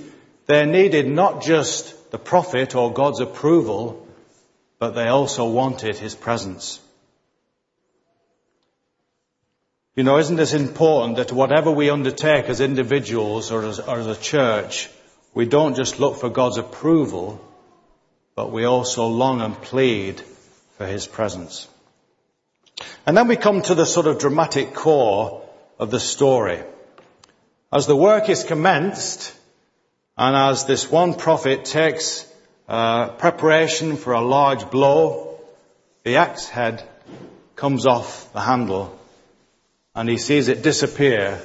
they 0.48 0.66
needed 0.66 1.08
not 1.08 1.44
just 1.44 2.12
the 2.12 2.18
prophet 2.18 2.74
or 2.74 2.94
God's 2.94 3.20
approval, 3.20 4.08
but 4.80 4.92
they 4.92 5.08
also 5.08 5.50
wanted 5.50 5.98
his 5.98 6.16
presence. 6.16 6.80
You 9.96 10.04
know, 10.04 10.18
isn't 10.20 10.36
this 10.36 10.54
important 10.54 11.18
that 11.18 11.32
whatever 11.32 11.72
we 11.72 11.90
undertake 11.90 12.46
as 12.46 12.62
individuals 12.62 13.52
or 13.52 13.66
as, 13.66 13.80
or 13.80 13.98
as 13.98 14.08
a 14.08 14.16
church, 14.16 14.90
we 15.34 15.46
don't 15.46 15.76
just 15.76 16.00
look 16.00 16.18
for 16.18 16.30
God's 16.30 16.58
approval, 16.58 17.44
but 18.36 18.52
we 18.52 18.64
also 18.64 19.08
long 19.08 19.42
and 19.42 19.60
plead 19.60 20.22
for 20.78 20.86
His 20.86 21.08
presence. 21.08 21.68
And 23.06 23.18
then 23.18 23.28
we 23.28 23.36
come 23.36 23.64
to 23.64 23.76
the 23.76 23.86
sort 23.86 24.06
of 24.06 24.20
dramatic 24.20 24.76
core 24.76 25.42
of 25.80 25.90
the 25.90 26.00
story. 26.00 26.62
As 27.74 27.88
the 27.88 27.96
work 27.96 28.30
is 28.30 28.44
commenced, 28.44 29.34
and 30.18 30.36
as 30.36 30.66
this 30.66 30.90
one 30.90 31.14
prophet 31.14 31.66
takes 31.66 32.26
uh, 32.68 33.10
preparation 33.10 33.98
for 33.98 34.14
a 34.14 34.22
large 34.22 34.70
blow, 34.72 35.40
the 36.04 36.16
axe 36.16 36.48
head 36.48 36.84
comes 37.56 37.86
off 37.86 38.32
the 38.34 38.42
handle 38.42 38.98
and 39.94 40.10
he 40.10 40.18
sees 40.18 40.48
it 40.48 40.64
disappear 40.64 41.42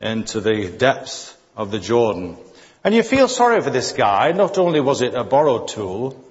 into 0.00 0.40
the 0.40 0.68
depths 0.68 1.36
of 1.56 1.70
the 1.70 1.78
Jordan. 1.78 2.36
And 2.84 2.94
you 2.94 3.02
feel 3.02 3.28
sorry 3.28 3.60
for 3.60 3.70
this 3.70 3.92
guy. 3.92 4.32
Not 4.32 4.58
only 4.58 4.80
was 4.80 5.02
it 5.02 5.14
a 5.14 5.24
borrowed 5.24 5.68
tool, 5.68 6.24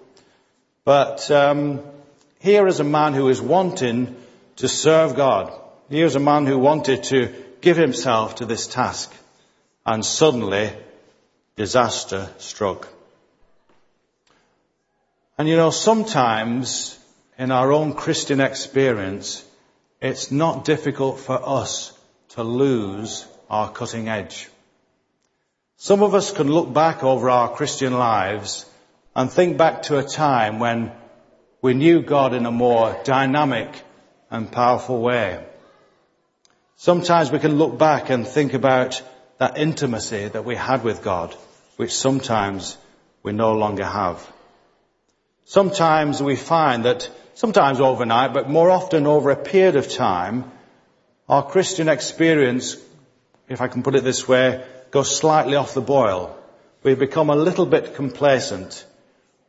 but 0.85 1.29
um, 1.31 1.81
here 2.39 2.67
is 2.67 2.79
a 2.79 2.85
man 2.85 3.13
who 3.13 3.27
is 3.27 3.41
wanting 3.41 4.15
to 4.57 4.67
serve 4.67 5.15
God. 5.15 5.51
Here 5.89 6.05
is 6.05 6.15
a 6.15 6.19
man 6.19 6.45
who 6.45 6.57
wanted 6.57 7.03
to 7.03 7.33
give 7.59 7.77
himself 7.77 8.35
to 8.35 8.45
this 8.45 8.67
task. 8.67 9.13
And 9.85 10.05
suddenly, 10.05 10.71
disaster 11.57 12.29
struck. 12.37 12.87
And 15.37 15.47
you 15.49 15.57
know, 15.57 15.71
sometimes 15.71 16.97
in 17.37 17.51
our 17.51 17.73
own 17.73 17.93
Christian 17.93 18.39
experience, 18.39 19.43
it's 20.01 20.31
not 20.31 20.65
difficult 20.65 21.19
for 21.19 21.39
us 21.43 21.91
to 22.29 22.43
lose 22.43 23.25
our 23.49 23.71
cutting 23.71 24.07
edge. 24.07 24.49
Some 25.77 26.01
of 26.01 26.15
us 26.15 26.31
can 26.31 26.47
look 26.47 26.73
back 26.73 27.03
over 27.03 27.29
our 27.29 27.49
Christian 27.53 27.93
lives 27.93 28.65
and 29.15 29.31
think 29.31 29.57
back 29.57 29.83
to 29.83 29.97
a 29.97 30.03
time 30.03 30.59
when 30.59 30.91
we 31.61 31.73
knew 31.73 32.01
God 32.01 32.33
in 32.33 32.45
a 32.45 32.51
more 32.51 32.99
dynamic 33.03 33.83
and 34.29 34.51
powerful 34.51 35.01
way. 35.01 35.43
Sometimes 36.77 37.31
we 37.31 37.39
can 37.39 37.57
look 37.57 37.77
back 37.77 38.09
and 38.09 38.27
think 38.27 38.53
about 38.53 39.01
that 39.37 39.57
intimacy 39.57 40.27
that 40.27 40.45
we 40.45 40.55
had 40.55 40.83
with 40.83 41.03
God, 41.03 41.35
which 41.77 41.95
sometimes 41.95 42.77
we 43.23 43.31
no 43.31 43.53
longer 43.53 43.85
have. 43.85 44.25
Sometimes 45.45 46.21
we 46.21 46.35
find 46.35 46.85
that 46.85 47.09
sometimes 47.35 47.79
overnight, 47.79 48.33
but 48.33 48.49
more 48.49 48.69
often 48.69 49.07
over 49.07 49.29
a 49.29 49.35
period 49.35 49.75
of 49.77 49.89
time, 49.89 50.51
our 51.29 51.43
Christian 51.43 51.87
experience, 51.87 52.77
if 53.47 53.61
I 53.61 53.67
can 53.67 53.83
put 53.83 53.95
it 53.95 54.03
this 54.03 54.27
way, 54.27 54.65
goes 54.91 55.15
slightly 55.15 55.55
off 55.55 55.73
the 55.73 55.81
boil. 55.81 56.37
We 56.83 56.95
become 56.95 57.29
a 57.29 57.35
little 57.35 57.65
bit 57.65 57.95
complacent. 57.95 58.85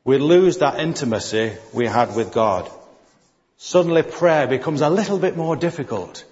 We 0.05 0.19
lose 0.19 0.59
that 0.59 0.81
intimacy 0.81 1.53
we 1.73 1.87
had 1.87 2.15
with 2.15 2.33
God. 2.33 2.71
Suddenly 3.57 4.03
prayer 4.03 4.47
becomes 4.47 4.83
a 4.83 4.91
little 4.91 5.19
bit 5.19 5.37
more 5.37 5.57
difficult. 5.57 6.25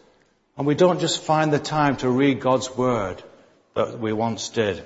And 0.57 0.67
we 0.67 0.75
don't 0.75 1.01
just 1.01 1.23
find 1.23 1.53
the 1.53 1.59
time 1.59 1.97
to 1.99 2.09
read 2.09 2.41
God's 2.41 2.71
Word 2.77 3.23
that 3.75 3.99
we 3.99 4.13
once 4.13 4.49
did. 4.49 4.85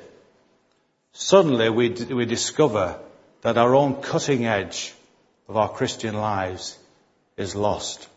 Suddenly 1.13 1.71
we, 1.71 1.91
we 1.91 2.25
discover 2.25 2.99
that 3.43 3.59
our 3.59 3.75
own 3.75 4.03
cutting 4.03 4.47
edge 4.47 4.95
of 5.49 5.57
our 5.57 5.69
Christian 5.69 6.15
lives 6.15 6.79
is 7.37 7.55
lost. 7.55 8.09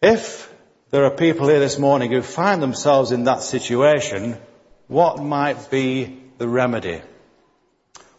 If 0.00 0.52
there 0.90 1.04
are 1.04 1.10
people 1.10 1.48
here 1.48 1.60
this 1.60 1.78
morning 1.78 2.12
who 2.12 2.22
find 2.22 2.62
themselves 2.62 3.10
in 3.10 3.24
that 3.24 3.42
situation, 3.42 4.36
what 4.86 5.18
might 5.18 5.70
be 5.70 6.20
the 6.38 6.46
remedy? 6.46 7.00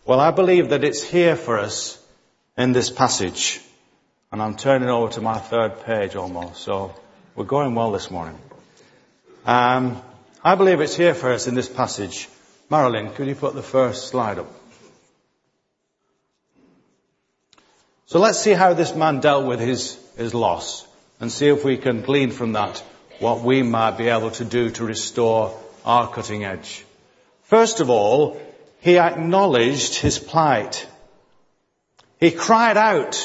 Well, 0.03 0.19
I 0.19 0.31
believe 0.31 0.69
that 0.69 0.83
it's 0.83 1.03
here 1.03 1.35
for 1.35 1.59
us 1.59 2.01
in 2.57 2.74
this 2.74 2.89
passage. 2.89 3.62
And 4.31 4.41
I'm 4.41 4.55
turning 4.55 4.89
over 4.89 5.12
to 5.13 5.21
my 5.21 5.38
third 5.38 5.83
page 5.83 6.15
almost, 6.15 6.62
so 6.62 6.93
we're 7.35 7.45
going 7.45 7.75
well 7.75 7.91
this 7.91 8.12
morning. 8.12 8.38
Um, 9.45 10.01
I 10.45 10.53
believe 10.53 10.79
it's 10.79 10.95
here 10.95 11.15
for 11.15 11.33
us 11.33 11.47
in 11.47 11.55
this 11.55 11.67
passage. 11.67 12.29
Marilyn, 12.69 13.11
could 13.15 13.25
you 13.25 13.33
put 13.33 13.55
the 13.55 13.63
first 13.63 14.09
slide 14.09 14.37
up? 14.37 14.51
So 18.05 18.19
let's 18.19 18.39
see 18.39 18.51
how 18.51 18.75
this 18.75 18.93
man 18.93 19.21
dealt 19.21 19.47
with 19.47 19.59
his, 19.59 19.97
his 20.15 20.35
loss 20.35 20.85
and 21.19 21.31
see 21.31 21.47
if 21.47 21.65
we 21.65 21.77
can 21.77 22.03
glean 22.03 22.29
from 22.29 22.53
that 22.53 22.77
what 23.17 23.41
we 23.41 23.63
might 23.63 23.97
be 23.97 24.07
able 24.09 24.29
to 24.29 24.45
do 24.45 24.69
to 24.69 24.85
restore 24.85 25.59
our 25.83 26.07
cutting 26.11 26.43
edge. 26.43 26.85
First 27.45 27.79
of 27.79 27.89
all, 27.89 28.39
he 28.81 28.99
acknowledged 28.99 29.95
his 29.95 30.19
plight. 30.19 30.87
He 32.19 32.29
cried 32.29 32.77
out. 32.77 33.15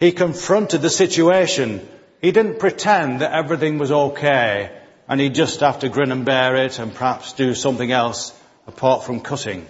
He 0.00 0.12
confronted 0.12 0.80
the 0.80 0.88
situation. 0.88 1.86
He 2.22 2.32
didn't 2.32 2.58
pretend 2.58 3.20
that 3.20 3.34
everything 3.34 3.76
was 3.76 3.92
okay 3.92 4.70
and 5.08 5.20
he'd 5.20 5.34
just 5.34 5.60
have 5.60 5.80
to 5.80 5.88
grin 5.88 6.12
and 6.12 6.24
bear 6.24 6.56
it 6.56 6.78
and 6.78 6.94
perhaps 6.94 7.32
do 7.32 7.54
something 7.54 7.90
else 7.92 8.32
apart 8.66 9.04
from 9.04 9.20
cutting. 9.20 9.66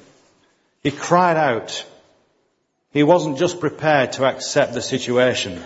He 0.83 0.91
cried 0.91 1.37
out. 1.37 1.85
He 2.93 3.03
wasn't 3.03 3.39
just 3.39 3.61
prepared 3.61 4.13
to 4.13 4.25
accept 4.25 4.73
the 4.73 4.81
situation. 4.81 5.63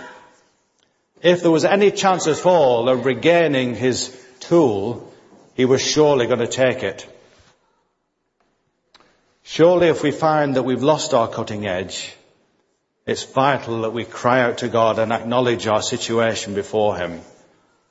If 1.22 1.42
there 1.42 1.50
was 1.50 1.64
any 1.64 1.90
chance 1.90 2.26
at 2.26 2.46
all 2.46 2.88
of 2.88 3.04
regaining 3.04 3.74
his 3.76 4.16
tool, 4.40 5.12
he 5.54 5.64
was 5.64 5.82
surely 5.82 6.26
going 6.26 6.40
to 6.40 6.46
take 6.46 6.82
it. 6.82 7.06
Surely 9.42 9.88
if 9.88 10.02
we 10.02 10.10
find 10.10 10.56
that 10.56 10.62
we've 10.62 10.82
lost 10.82 11.12
our 11.12 11.28
cutting 11.28 11.66
edge, 11.66 12.14
it's 13.06 13.24
vital 13.24 13.82
that 13.82 13.92
we 13.92 14.04
cry 14.04 14.40
out 14.42 14.58
to 14.58 14.68
God 14.68 14.98
and 14.98 15.12
acknowledge 15.12 15.66
our 15.66 15.82
situation 15.82 16.54
before 16.54 16.96
Him 16.96 17.20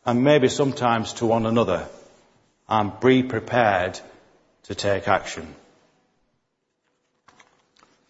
and 0.10 0.24
maybe 0.24 0.50
sometimes 0.50 1.14
to 1.14 1.28
one 1.28 1.46
another 1.46 1.88
and 2.68 3.00
be 3.00 3.22
prepared 3.22 4.00
to 4.64 4.74
take 4.74 5.08
action. 5.08 5.54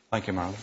Thank 0.09 0.27
you, 0.27 0.31
Marilyn. 0.31 0.55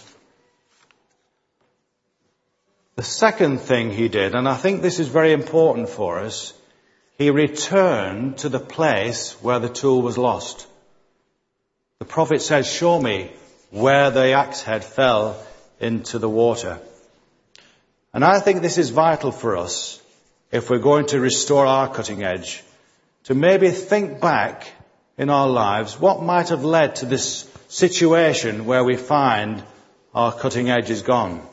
The 2.95 3.03
second 3.03 3.59
thing 3.59 3.91
he 3.91 4.09
did, 4.09 4.35
and 4.35 4.49
I 4.49 4.57
think 4.57 4.81
this 4.81 4.99
is 4.99 5.09
very 5.09 5.35
important 5.35 5.91
for 5.91 6.21
us, 6.21 6.55
he 7.19 7.29
returned 7.29 8.39
to 8.39 8.49
the 8.49 8.59
place 8.59 9.33
where 9.43 9.59
the 9.59 9.69
tool 9.69 10.01
was 10.01 10.17
lost. 10.17 10.67
The 11.99 12.07
prophet 12.07 12.41
says, 12.41 12.67
show 12.67 12.99
me 12.99 13.31
where 13.71 14.11
the 14.11 14.33
axe 14.33 14.63
head 14.63 14.85
fell 14.85 15.37
into 15.81 16.19
the 16.19 16.31
water. 16.31 16.79
And 18.15 18.25
I 18.25 18.41
think 18.41 18.63
this 18.63 18.79
is 18.79 18.89
vital 18.89 19.33
for 19.33 19.59
us 19.59 20.01
if 20.51 20.71
we're 20.71 20.79
going 20.79 21.07
to 21.07 21.21
restore 21.21 21.67
our 21.67 21.93
cutting 21.93 22.23
edge, 22.23 22.63
to 23.25 23.35
maybe 23.35 23.71
think 23.71 24.21
back 24.21 24.71
in 25.19 25.31
our 25.31 25.49
lives 25.49 25.99
what 25.99 26.23
might 26.23 26.51
have 26.51 26.65
led 26.65 26.97
to 26.97 27.07
this 27.07 27.51
situation 27.69 28.65
where 28.65 28.85
we 28.85 28.97
find 28.97 29.63
our 30.15 30.33
cutting 30.33 30.71
edge 30.71 30.91
is 30.91 31.03
gone. 31.03 31.47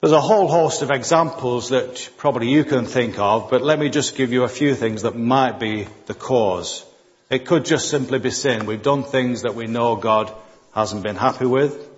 There's 0.00 0.12
a 0.12 0.20
whole 0.20 0.48
host 0.48 0.82
of 0.82 0.90
examples 0.90 1.70
that 1.70 2.10
probably 2.18 2.50
you 2.50 2.64
can 2.64 2.84
think 2.84 3.18
of, 3.18 3.48
but 3.48 3.62
let 3.62 3.78
me 3.78 3.88
just 3.88 4.16
give 4.16 4.32
you 4.32 4.44
a 4.44 4.48
few 4.48 4.74
things 4.74 5.02
that 5.02 5.16
might 5.16 5.58
be 5.58 5.86
the 6.04 6.14
cause. 6.14 6.84
It 7.30 7.46
could 7.46 7.64
just 7.64 7.88
simply 7.88 8.18
be 8.18 8.30
sin. 8.30 8.66
We've 8.66 8.82
done 8.82 9.02
things 9.02 9.42
that 9.42 9.54
we 9.54 9.66
know 9.66 9.96
God 9.96 10.30
hasn't 10.74 11.02
been 11.02 11.16
happy 11.16 11.46
with. 11.46 11.88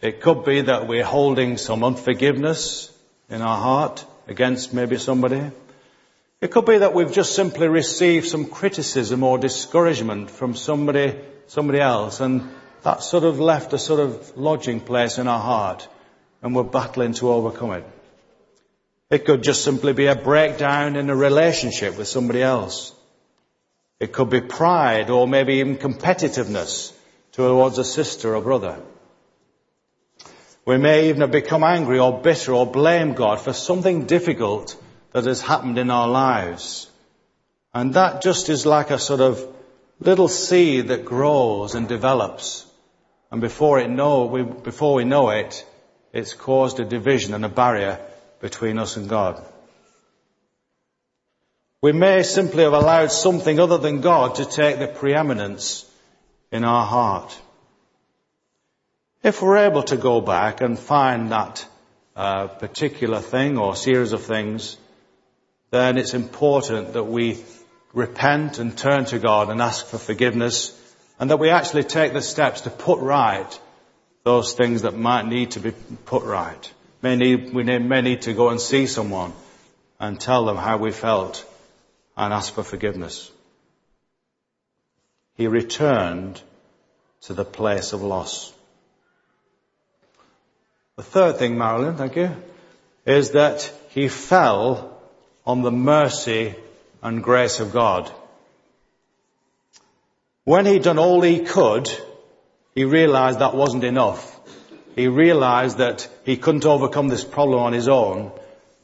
It 0.00 0.20
could 0.20 0.44
be 0.44 0.60
that 0.60 0.86
we're 0.86 1.04
holding 1.04 1.56
some 1.56 1.82
unforgiveness 1.82 2.92
in 3.28 3.42
our 3.42 3.58
heart 3.58 4.06
against 4.26 4.74
maybe 4.74 4.98
somebody. 4.98 5.50
It 6.40 6.50
could 6.50 6.66
be 6.66 6.78
that 6.78 6.94
we've 6.94 7.12
just 7.12 7.34
simply 7.34 7.68
received 7.68 8.26
some 8.26 8.46
criticism 8.46 9.22
or 9.22 9.38
discouragement 9.38 10.30
from 10.30 10.54
somebody, 10.54 11.14
somebody 11.46 11.80
else, 11.80 12.20
and 12.20 12.50
that 12.82 13.02
sort 13.02 13.24
of 13.24 13.40
left 13.40 13.72
a 13.72 13.78
sort 13.78 14.00
of 14.00 14.36
lodging 14.36 14.80
place 14.80 15.18
in 15.18 15.26
our 15.26 15.40
heart, 15.40 15.88
and 16.42 16.54
we're 16.54 16.62
battling 16.62 17.14
to 17.14 17.30
overcome 17.30 17.72
it. 17.72 17.84
It 19.10 19.24
could 19.24 19.42
just 19.42 19.64
simply 19.64 19.92
be 19.92 20.06
a 20.06 20.16
breakdown 20.16 20.96
in 20.96 21.08
a 21.08 21.16
relationship 21.16 21.96
with 21.96 22.08
somebody 22.08 22.42
else. 22.42 22.92
It 24.00 24.12
could 24.12 24.28
be 24.28 24.40
pride 24.40 25.08
or 25.08 25.26
maybe 25.28 25.54
even 25.54 25.76
competitiveness 25.76 26.92
towards 27.32 27.78
a 27.78 27.84
sister 27.84 28.34
or 28.34 28.42
brother. 28.42 28.80
We 30.66 30.78
may 30.78 31.08
even 31.08 31.20
have 31.20 31.30
become 31.30 31.62
angry 31.62 31.98
or 31.98 32.20
bitter 32.20 32.54
or 32.54 32.66
blame 32.66 33.12
God 33.12 33.40
for 33.40 33.52
something 33.52 34.06
difficult 34.06 34.76
that 35.12 35.24
has 35.24 35.42
happened 35.42 35.78
in 35.78 35.90
our 35.90 36.08
lives. 36.08 36.90
And 37.74 37.94
that 37.94 38.22
just 38.22 38.48
is 38.48 38.64
like 38.64 38.90
a 38.90 38.98
sort 38.98 39.20
of 39.20 39.46
little 40.00 40.28
seed 40.28 40.88
that 40.88 41.04
grows 41.04 41.74
and 41.74 41.88
develops. 41.88 42.66
And 43.30 43.40
before 43.40 43.78
it 43.78 43.90
know, 43.90 44.26
we, 44.26 44.42
before 44.42 44.94
we 44.94 45.04
know 45.04 45.30
it, 45.30 45.66
it's 46.12 46.34
caused 46.34 46.80
a 46.80 46.84
division 46.84 47.34
and 47.34 47.44
a 47.44 47.48
barrier 47.48 47.98
between 48.40 48.78
us 48.78 48.96
and 48.96 49.08
God. 49.08 49.44
We 51.82 51.92
may 51.92 52.22
simply 52.22 52.62
have 52.62 52.72
allowed 52.72 53.10
something 53.10 53.60
other 53.60 53.76
than 53.76 54.00
God 54.00 54.36
to 54.36 54.46
take 54.46 54.78
the 54.78 54.86
preeminence 54.86 55.84
in 56.50 56.64
our 56.64 56.86
heart. 56.86 57.38
If 59.24 59.40
we're 59.40 59.56
able 59.56 59.82
to 59.84 59.96
go 59.96 60.20
back 60.20 60.60
and 60.60 60.78
find 60.78 61.32
that 61.32 61.66
uh, 62.14 62.46
particular 62.46 63.20
thing 63.20 63.56
or 63.56 63.74
series 63.74 64.12
of 64.12 64.22
things, 64.22 64.76
then 65.70 65.96
it's 65.96 66.12
important 66.12 66.92
that 66.92 67.04
we 67.04 67.42
repent 67.94 68.58
and 68.58 68.76
turn 68.76 69.06
to 69.06 69.18
God 69.18 69.48
and 69.48 69.62
ask 69.62 69.86
for 69.86 69.96
forgiveness 69.96 70.78
and 71.18 71.30
that 71.30 71.38
we 71.38 71.48
actually 71.48 71.84
take 71.84 72.12
the 72.12 72.20
steps 72.20 72.60
to 72.62 72.70
put 72.70 73.00
right 73.00 73.60
those 74.24 74.52
things 74.52 74.82
that 74.82 74.94
might 74.94 75.26
need 75.26 75.52
to 75.52 75.60
be 75.60 75.72
put 76.04 76.22
right. 76.22 76.72
May 77.00 77.16
need, 77.16 77.54
we 77.54 77.62
may 77.64 78.02
need 78.02 78.22
to 78.22 78.34
go 78.34 78.50
and 78.50 78.60
see 78.60 78.86
someone 78.86 79.32
and 79.98 80.20
tell 80.20 80.44
them 80.44 80.58
how 80.58 80.76
we 80.76 80.90
felt 80.90 81.46
and 82.14 82.34
ask 82.34 82.52
for 82.52 82.62
forgiveness. 82.62 83.30
He 85.36 85.46
returned 85.46 86.42
to 87.22 87.32
the 87.32 87.44
place 87.46 87.94
of 87.94 88.02
loss. 88.02 88.53
The 90.96 91.02
third 91.02 91.38
thing, 91.38 91.58
Marilyn, 91.58 91.96
thank 91.96 92.14
you, 92.14 92.30
is 93.04 93.32
that 93.32 93.72
he 93.90 94.08
fell 94.08 94.96
on 95.44 95.62
the 95.62 95.72
mercy 95.72 96.54
and 97.02 97.22
grace 97.22 97.58
of 97.58 97.72
God. 97.72 98.10
When 100.44 100.66
he'd 100.66 100.84
done 100.84 100.98
all 100.98 101.20
he 101.20 101.40
could, 101.40 101.90
he 102.74 102.84
realized 102.84 103.40
that 103.40 103.56
wasn't 103.56 103.82
enough. 103.82 104.38
He 104.94 105.08
realized 105.08 105.78
that 105.78 106.08
he 106.24 106.36
couldn't 106.36 106.64
overcome 106.64 107.08
this 107.08 107.24
problem 107.24 107.60
on 107.60 107.72
his 107.72 107.88
own, 107.88 108.30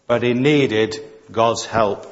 but 0.09 0.25
he 0.25 0.35
needed 0.35 0.97
God's 1.31 1.65
help. 1.65 2.07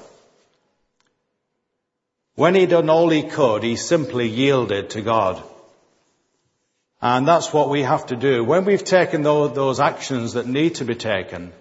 When 2.37 2.55
he'd 2.55 2.71
done 2.71 2.89
all 2.89 3.09
he 3.09 3.25
could, 3.25 3.65
he 3.65 3.75
simply 3.75 4.29
yielded 4.29 4.91
to 4.91 5.03
God. 5.03 5.43
And 7.01 7.29
that's 7.29 7.53
what 7.53 7.69
we 7.69 7.83
have 7.83 8.07
to 8.07 8.17
do. 8.17 8.45
When 8.45 8.65
we've 8.65 8.85
taken 8.85 9.23
those 9.23 9.81
actions 9.81 10.33
that 10.33 10.47
need 10.47 10.77
to 10.77 10.85
be 10.85 10.97
taken, 10.97 11.53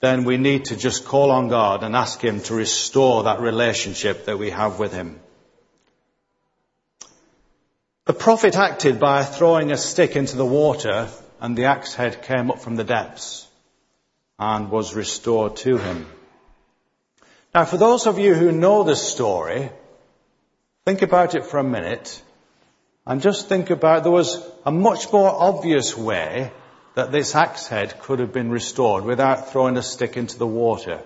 then 0.00 0.24
we 0.24 0.36
need 0.36 0.66
to 0.66 0.76
just 0.76 1.06
call 1.06 1.30
on 1.30 1.48
God 1.48 1.82
and 1.82 1.96
ask 1.96 2.20
Him 2.20 2.40
to 2.42 2.54
restore 2.54 3.22
that 3.22 3.40
relationship 3.40 4.26
that 4.26 4.38
we 4.38 4.50
have 4.50 4.78
with 4.78 4.92
Him. 4.92 5.20
The 8.06 8.12
prophet 8.12 8.54
acted 8.54 9.00
by 9.00 9.24
throwing 9.24 9.72
a 9.72 9.78
stick 9.78 10.14
into 10.14 10.36
the 10.36 10.44
water 10.44 11.08
and 11.40 11.56
the 11.56 11.64
axe 11.64 11.94
head 11.94 12.22
came 12.22 12.50
up 12.50 12.58
from 12.60 12.76
the 12.76 12.84
depths 12.84 13.46
and 14.38 14.70
was 14.70 14.94
restored 14.94 15.56
to 15.56 15.78
him. 15.78 16.06
Now 17.54 17.64
for 17.64 17.78
those 17.78 18.06
of 18.06 18.18
you 18.18 18.34
who 18.34 18.52
know 18.52 18.82
this 18.82 19.02
story, 19.02 19.70
think 20.84 21.02
about 21.02 21.34
it 21.34 21.46
for 21.46 21.58
a 21.58 21.64
minute 21.64 22.22
and 23.06 23.20
just 23.20 23.48
think 23.48 23.70
about, 23.70 24.02
there 24.02 24.12
was 24.12 24.42
a 24.64 24.72
much 24.72 25.12
more 25.12 25.28
obvious 25.28 25.96
way 25.96 26.50
that 26.94 27.12
this 27.12 27.34
axe 27.34 27.66
head 27.66 28.00
could 28.00 28.18
have 28.18 28.32
been 28.32 28.50
restored 28.50 29.04
without 29.04 29.50
throwing 29.50 29.76
a 29.76 29.82
stick 29.82 30.16
into 30.16 30.38
the 30.38 30.46
water. 30.46 31.00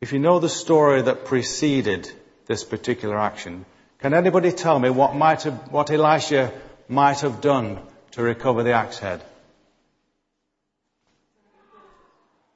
If 0.00 0.12
you 0.12 0.18
know 0.18 0.38
the 0.38 0.48
story 0.48 1.02
that 1.02 1.24
preceded 1.24 2.10
this 2.46 2.62
particular 2.62 3.18
action, 3.18 3.64
can 3.98 4.14
anybody 4.14 4.52
tell 4.52 4.78
me 4.78 4.90
what 4.90 5.16
might 5.16 5.42
have, 5.42 5.72
what 5.72 5.90
Elisha 5.90 6.52
might 6.88 7.20
have 7.20 7.40
done 7.40 7.80
to 8.12 8.22
recover 8.22 8.62
the 8.62 8.72
axe 8.72 8.98
head? 8.98 9.24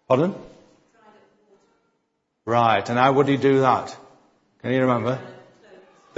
Pardon? 0.07 0.35
Right, 2.45 2.89
and 2.89 2.99
how 2.99 3.13
would 3.13 3.29
he 3.29 3.37
do 3.37 3.61
that? 3.61 3.97
Can 4.63 4.73
you 4.73 4.83
remember? 4.83 5.19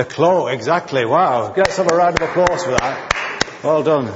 The 0.00 0.06
cloak, 0.06 0.50
exactly. 0.50 1.04
Wow. 1.04 1.52
Let's 1.54 1.76
have 1.76 1.92
a 1.92 1.94
round 1.94 2.18
of 2.18 2.30
applause 2.30 2.64
for 2.64 2.70
that. 2.70 3.60
Well 3.62 3.82
done. 3.82 4.06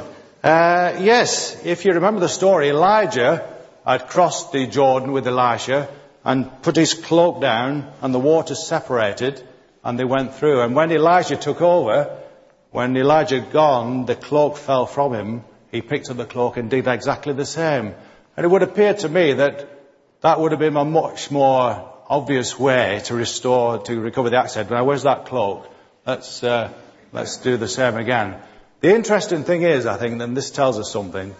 Uh, 0.43 0.97
yes, 0.99 1.63
if 1.63 1.85
you 1.85 1.93
remember 1.93 2.21
the 2.21 2.29
story, 2.31 2.71
Elijah 2.71 3.47
had 3.85 4.09
crossed 4.09 4.51
the 4.51 4.67
Jordan 4.67 5.13
with 5.13 5.27
Elisha 5.27 5.91
and 6.25 6.51
put 6.63 6.77
his 6.77 6.95
cloak 6.95 7.43
down 7.43 7.93
and 8.01 8.15
the 8.15 8.19
water 8.19 8.55
separated 8.55 9.47
and 9.85 9.99
they 9.99 10.07
went 10.07 10.37
through. 10.37 10.63
And 10.63 10.75
when 10.75 10.91
Elijah 10.91 11.37
took 11.37 11.61
over, 11.61 12.19
when 12.71 12.97
Elijah 12.97 13.43
had 13.43 13.53
gone, 13.53 14.07
the 14.07 14.17
cloak 14.17 14.57
fell 14.57 14.87
from 14.87 15.13
him. 15.13 15.45
He 15.71 15.83
picked 15.83 16.09
up 16.09 16.17
the 16.17 16.25
cloak 16.25 16.57
and 16.57 16.71
did 16.71 16.89
exactly 16.89 17.35
the 17.35 17.45
same. 17.45 17.95
And 18.39 18.47
it 18.47 18.49
would 18.49 18.63
appear 18.63 18.95
to 18.95 19.09
me 19.11 19.35
that 19.35 19.69
that 20.23 20.41
would 20.41 20.53
have 20.53 20.61
been 20.61 20.79
a 20.79 20.85
much 20.87 21.31
more 21.31 21.93
obvious 22.09 22.59
way 22.59 23.03
to 23.05 23.15
restore, 23.15 23.81
to 23.81 24.01
recover 24.01 24.31
the 24.31 24.41
head. 24.41 24.71
Now, 24.71 24.85
where's 24.85 25.03
that 25.03 25.27
cloak? 25.27 25.73
Let's, 26.07 26.45
uh, 26.45 26.71
let's 27.13 27.39
do 27.39 27.57
the 27.57 27.69
same 27.69 27.97
again. 27.97 28.37
The 28.81 28.95
interesting 28.95 29.45
thing 29.45 29.63
is, 29.63 29.87
I 29.87 29.97
think, 29.97 30.21
and 30.21 30.37
this 30.37 30.51
tells 30.51 30.79
us 30.79 30.93
something, 30.93 31.35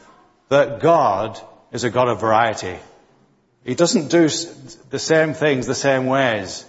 that 0.49 0.81
God 0.81 1.39
is 1.73 1.85
a 1.85 1.91
God 1.91 2.09
of 2.09 2.21
variety. 2.21 2.79
He 3.65 3.75
doesn't 3.75 4.11
do 4.11 4.29
the 4.91 4.99
same 4.99 5.35
things 5.35 5.67
the 5.67 5.75
same 5.75 6.07
ways. 6.07 6.65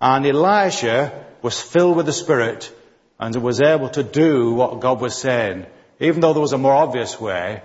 And 0.00 0.26
Elisha 0.26 1.24
was 1.42 1.60
filled 1.60 1.96
with 1.96 2.06
the 2.06 2.12
Spirit 2.12 2.72
and 3.18 3.34
was 3.36 3.60
able 3.60 3.88
to 3.90 4.02
do 4.02 4.52
what 4.52 4.80
God 4.80 5.00
was 5.00 5.16
saying. 5.16 5.66
Even 6.00 6.20
though 6.20 6.32
there 6.32 6.42
was 6.42 6.52
a 6.52 6.58
more 6.58 6.74
obvious 6.74 7.20
way, 7.20 7.62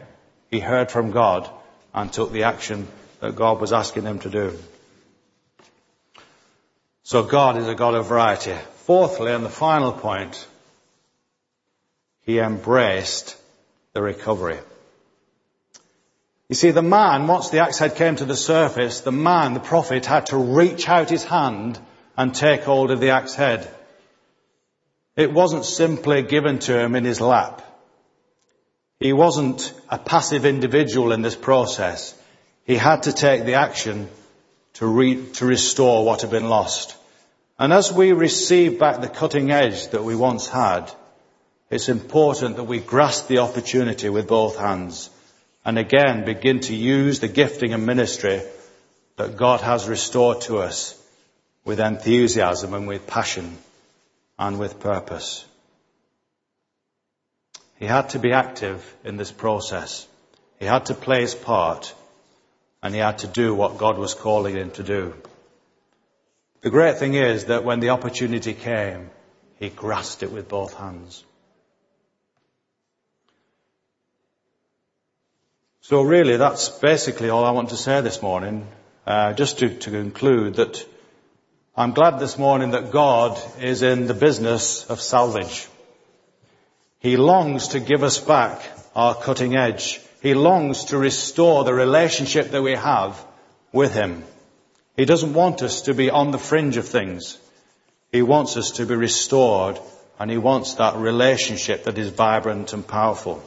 he 0.49 0.59
heard 0.59 0.91
from 0.91 1.11
God 1.11 1.49
and 1.93 2.11
took 2.11 2.31
the 2.31 2.43
action 2.43 2.87
that 3.19 3.35
God 3.35 3.59
was 3.59 3.73
asking 3.73 4.03
him 4.03 4.19
to 4.19 4.29
do. 4.29 4.57
So 7.03 7.23
God 7.23 7.57
is 7.57 7.67
a 7.67 7.75
God 7.75 7.95
of 7.95 8.07
variety. 8.07 8.55
Fourthly, 8.89 9.31
and 9.31 9.45
the 9.45 9.49
final 9.51 9.91
point, 9.91 10.47
he 12.21 12.39
embraced 12.39 13.37
the 13.93 14.01
recovery. 14.01 14.57
You 16.47 16.55
see, 16.55 16.71
the 16.71 16.81
man, 16.81 17.27
once 17.27 17.51
the 17.51 17.59
axe 17.59 17.77
head 17.77 17.93
came 17.93 18.15
to 18.15 18.25
the 18.25 18.35
surface, 18.35 19.01
the 19.01 19.11
man, 19.11 19.53
the 19.53 19.59
prophet, 19.59 20.07
had 20.07 20.25
to 20.31 20.37
reach 20.37 20.89
out 20.89 21.11
his 21.11 21.23
hand 21.23 21.77
and 22.17 22.33
take 22.33 22.63
hold 22.63 22.89
of 22.89 22.99
the 22.99 23.11
axe 23.11 23.35
head. 23.35 23.71
It 25.15 25.31
wasn't 25.31 25.65
simply 25.65 26.23
given 26.23 26.57
to 26.57 26.79
him 26.79 26.95
in 26.95 27.05
his 27.05 27.21
lap. 27.21 27.61
He 28.99 29.13
wasn't 29.13 29.71
a 29.89 29.99
passive 29.99 30.45
individual 30.45 31.11
in 31.11 31.21
this 31.21 31.35
process. 31.35 32.19
He 32.65 32.75
had 32.75 33.03
to 33.03 33.13
take 33.13 33.45
the 33.45 33.53
action 33.53 34.09
to, 34.79 34.87
re- 34.87 35.27
to 35.33 35.45
restore 35.45 36.03
what 36.03 36.21
had 36.21 36.31
been 36.31 36.49
lost. 36.49 36.95
And 37.59 37.73
as 37.73 37.91
we 37.91 38.13
receive 38.13 38.79
back 38.79 39.01
the 39.01 39.09
cutting 39.09 39.51
edge 39.51 39.89
that 39.89 40.05
we 40.05 40.15
once 40.15 40.47
had, 40.47 40.89
it's 41.69 41.89
important 41.89 42.55
that 42.55 42.63
we 42.63 42.79
grasp 42.79 43.27
the 43.27 43.39
opportunity 43.39 44.07
with 44.07 44.29
both 44.29 44.57
hands 44.57 45.09
and 45.65 45.77
again 45.77 46.23
begin 46.23 46.61
to 46.61 46.73
use 46.73 47.19
the 47.19 47.27
gifting 47.27 47.73
and 47.73 47.85
ministry 47.85 48.41
that 49.17 49.35
God 49.35 49.59
has 49.59 49.89
restored 49.89 50.39
to 50.41 50.59
us 50.59 50.95
with 51.65 51.81
enthusiasm 51.81 52.73
and 52.73 52.87
with 52.87 53.05
passion 53.05 53.57
and 54.39 54.57
with 54.57 54.79
purpose. 54.79 55.45
He 57.75 57.85
had 57.85 58.09
to 58.11 58.19
be 58.19 58.31
active 58.31 58.95
in 59.03 59.17
this 59.17 59.31
process. 59.31 60.07
He 60.59 60.65
had 60.65 60.85
to 60.85 60.93
play 60.93 61.21
his 61.21 61.35
part 61.35 61.93
and 62.81 62.93
he 62.93 63.01
had 63.01 63.19
to 63.19 63.27
do 63.27 63.53
what 63.53 63.77
God 63.77 63.97
was 63.97 64.13
calling 64.13 64.55
him 64.55 64.71
to 64.71 64.83
do. 64.83 65.13
The 66.61 66.69
great 66.69 66.97
thing 66.97 67.13
is 67.13 67.45
that 67.45 67.63
when 67.63 67.79
the 67.79 67.89
opportunity 67.89 68.53
came, 68.53 69.09
he 69.59 69.69
grasped 69.69 70.23
it 70.23 70.31
with 70.31 70.49
both 70.49 70.73
hands. 70.73 71.23
So 75.81 76.01
really, 76.01 76.37
that's 76.37 76.69
basically 76.69 77.29
all 77.29 77.45
I 77.45 77.51
want 77.51 77.69
to 77.69 77.77
say 77.77 78.01
this 78.01 78.21
morning. 78.21 78.67
Uh, 79.07 79.33
just 79.33 79.59
to, 79.59 79.69
to 79.69 79.89
conclude 79.89 80.55
that 80.55 80.85
I'm 81.75 81.93
glad 81.93 82.19
this 82.19 82.37
morning 82.37 82.71
that 82.71 82.91
God 82.91 83.41
is 83.59 83.81
in 83.81 84.05
the 84.05 84.13
business 84.13 84.85
of 84.85 85.01
salvage. 85.01 85.67
He 86.99 87.15
longs 87.15 87.69
to 87.69 87.79
give 87.79 88.03
us 88.03 88.19
back 88.19 88.61
our 88.95 89.15
cutting 89.15 89.55
edge. 89.55 89.99
He 90.21 90.33
longs 90.33 90.85
to 90.85 90.97
restore 90.97 91.63
the 91.63 91.73
relationship 91.73 92.51
that 92.51 92.61
we 92.61 92.73
have 92.75 93.25
with 93.71 93.93
Him. 93.93 94.23
He 94.99 95.05
doesn't 95.05 95.33
want 95.33 95.61
us 95.61 95.83
to 95.83 95.93
be 95.93 96.09
on 96.09 96.31
the 96.31 96.37
fringe 96.37 96.75
of 96.75 96.85
things. 96.85 97.37
He 98.11 98.21
wants 98.21 98.57
us 98.57 98.71
to 98.71 98.85
be 98.85 98.95
restored 98.95 99.79
and 100.19 100.29
He 100.29 100.37
wants 100.37 100.73
that 100.73 100.97
relationship 100.97 101.85
that 101.85 101.97
is 101.97 102.09
vibrant 102.09 102.73
and 102.73 102.85
powerful. 102.85 103.41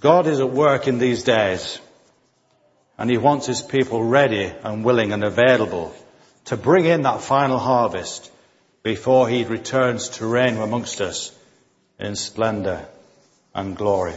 God 0.00 0.26
is 0.26 0.40
at 0.40 0.50
work 0.50 0.88
in 0.88 0.98
these 0.98 1.22
days 1.22 1.78
and 2.96 3.10
he 3.10 3.18
wants 3.18 3.44
his 3.44 3.60
people 3.60 4.02
ready 4.02 4.50
and 4.64 4.86
willing 4.86 5.12
and 5.12 5.22
available 5.22 5.94
to 6.46 6.56
bring 6.56 6.86
in 6.86 7.02
that 7.02 7.20
final 7.20 7.58
harvest 7.58 8.32
before 8.82 9.28
he 9.28 9.44
returns 9.44 10.08
to 10.08 10.26
reign 10.26 10.56
amongst 10.56 11.02
us 11.02 11.30
in 11.98 12.16
splendor 12.16 12.86
and 13.54 13.76
glory. 13.76 14.14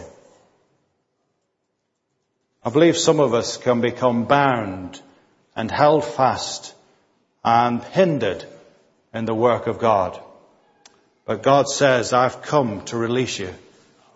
I 2.65 2.69
believe 2.69 2.97
some 2.97 3.19
of 3.19 3.33
us 3.33 3.57
can 3.57 3.81
become 3.81 4.23
bound 4.23 5.01
and 5.55 5.69
held 5.69 6.05
fast 6.05 6.73
and 7.43 7.83
hindered 7.83 8.45
in 9.13 9.25
the 9.25 9.35
work 9.35 9.67
of 9.67 9.79
God. 9.79 10.19
But 11.25 11.43
God 11.43 11.67
says, 11.67 12.13
I've 12.13 12.41
come 12.41 12.85
to 12.85 12.97
release 12.97 13.37
you. 13.37 13.53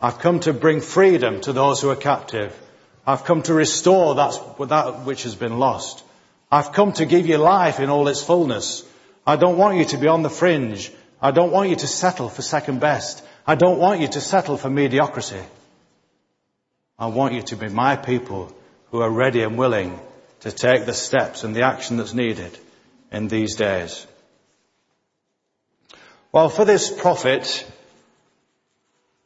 I've 0.02 0.20
come 0.20 0.40
to 0.42 0.54
bring 0.54 0.82
freedom 0.82 1.42
to 1.42 1.54
those 1.54 1.82
who 1.82 1.90
are 1.90 1.96
captive. 1.96 2.58
I've 3.06 3.26
come 3.26 3.42
to 3.44 3.54
restore 3.54 4.16
that, 4.16 5.02
which 5.04 5.24
has 5.24 5.36
been 5.36 5.60
lost. 5.60 6.04
I've 6.52 6.72
come 6.72 6.94
to 6.94 7.06
give 7.06 7.28
you 7.28 7.38
life 7.38 7.80
in 7.80 7.90
all 7.90 8.08
its 8.08 8.24
fullness. 8.24 8.84
I 9.26 9.36
don't 9.36 9.58
want 9.58 9.78
you 9.78 9.86
to 9.86 9.98
be 9.98 10.08
on 10.08 10.24
the 10.24 10.30
fringe. 10.30 10.92
I 11.22 11.32
don't 11.32 11.52
want 11.52 11.70
you 11.70 11.76
to 11.76 11.88
settle 11.88 12.30
for 12.30 12.42
second 12.42 12.80
best. 12.80 13.24
I 13.46 13.56
don't 13.56 13.80
want 13.80 14.00
you 14.00 14.08
to 14.08 14.22
settle 14.22 14.56
for 14.56 14.70
mediocrity. 14.70 15.42
I 17.00 17.08
want 17.08 17.34
you 17.34 17.44
to 17.44 17.56
be 17.56 17.70
my 17.70 17.96
people 17.96 18.52
who 18.92 19.02
are 19.02 19.10
ready 19.10 19.44
and 19.44 19.58
willing 19.58 20.00
to 20.42 20.52
take 20.52 20.86
the 20.86 20.94
steps 20.94 21.44
and 21.44 21.56
the 21.56 21.64
action 21.64 21.98
that's 21.98 22.14
needed 22.14 22.58
in 23.12 23.28
these 23.28 23.56
days. 23.56 24.06
Well, 26.32 26.50
for 26.50 26.66
this 26.66 26.92
prophet, 26.92 27.66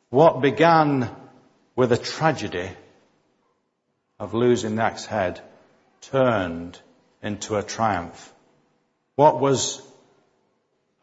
what 0.09 0.41
began 0.41 1.09
with 1.75 1.91
a 1.91 1.97
tragedy 1.97 2.69
of 4.19 4.33
losing 4.33 4.75
the 4.75 4.83
axe 4.83 5.05
head 5.05 5.41
turned 6.01 6.79
into 7.23 7.55
a 7.55 7.63
triumph. 7.63 8.33
What 9.15 9.39
was 9.39 9.81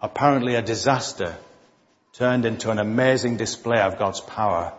apparently 0.00 0.54
a 0.54 0.62
disaster 0.62 1.34
turned 2.12 2.44
into 2.44 2.70
an 2.70 2.78
amazing 2.78 3.36
display 3.36 3.80
of 3.80 3.98
God's 3.98 4.20
power. 4.20 4.72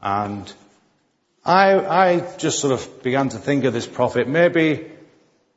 And 0.00 0.52
I, 1.46 1.78
I 1.78 2.36
just 2.38 2.58
sort 2.58 2.72
of 2.72 3.04
began 3.04 3.28
to 3.28 3.38
think 3.38 3.62
of 3.62 3.72
this 3.72 3.86
prophet. 3.86 4.26
Maybe 4.26 4.84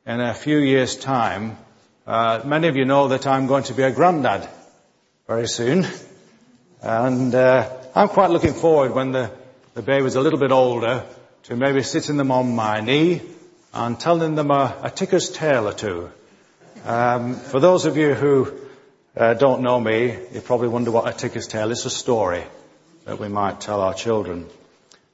in 0.06 0.20
a 0.20 0.34
few 0.34 0.58
years' 0.58 0.94
time, 0.94 1.58
uh, 2.06 2.42
many 2.44 2.68
of 2.68 2.76
you 2.76 2.84
know 2.84 3.08
that 3.08 3.26
I'm 3.26 3.48
going 3.48 3.64
to 3.64 3.74
be 3.74 3.82
a 3.82 3.90
granddad 3.90 4.48
very 5.26 5.48
soon. 5.48 5.84
And 6.80 7.34
uh, 7.34 7.68
I'm 7.96 8.06
quite 8.06 8.30
looking 8.30 8.54
forward 8.54 8.94
when 8.94 9.10
the, 9.10 9.32
the 9.74 9.82
baby's 9.82 10.14
a 10.14 10.20
little 10.20 10.38
bit 10.38 10.52
older 10.52 11.04
to 11.44 11.56
maybe 11.56 11.82
sitting 11.82 12.16
them 12.16 12.30
on 12.30 12.54
my 12.54 12.80
knee 12.80 13.22
and 13.74 13.98
telling 13.98 14.36
them 14.36 14.52
a, 14.52 14.78
a 14.84 14.90
ticker's 14.90 15.28
tale 15.28 15.66
or 15.66 15.72
two. 15.72 16.08
Um, 16.84 17.34
for 17.34 17.58
those 17.58 17.84
of 17.84 17.96
you 17.96 18.14
who 18.14 18.56
uh, 19.16 19.34
don't 19.34 19.62
know 19.62 19.80
me, 19.80 20.16
you 20.32 20.40
probably 20.40 20.68
wonder 20.68 20.92
what 20.92 21.12
a 21.12 21.12
ticker's 21.12 21.48
tale 21.48 21.72
is. 21.72 21.78
It's 21.84 21.86
a 21.86 21.98
story 21.98 22.44
that 23.06 23.18
we 23.18 23.26
might 23.26 23.60
tell 23.60 23.80
our 23.80 23.94
children. 23.94 24.48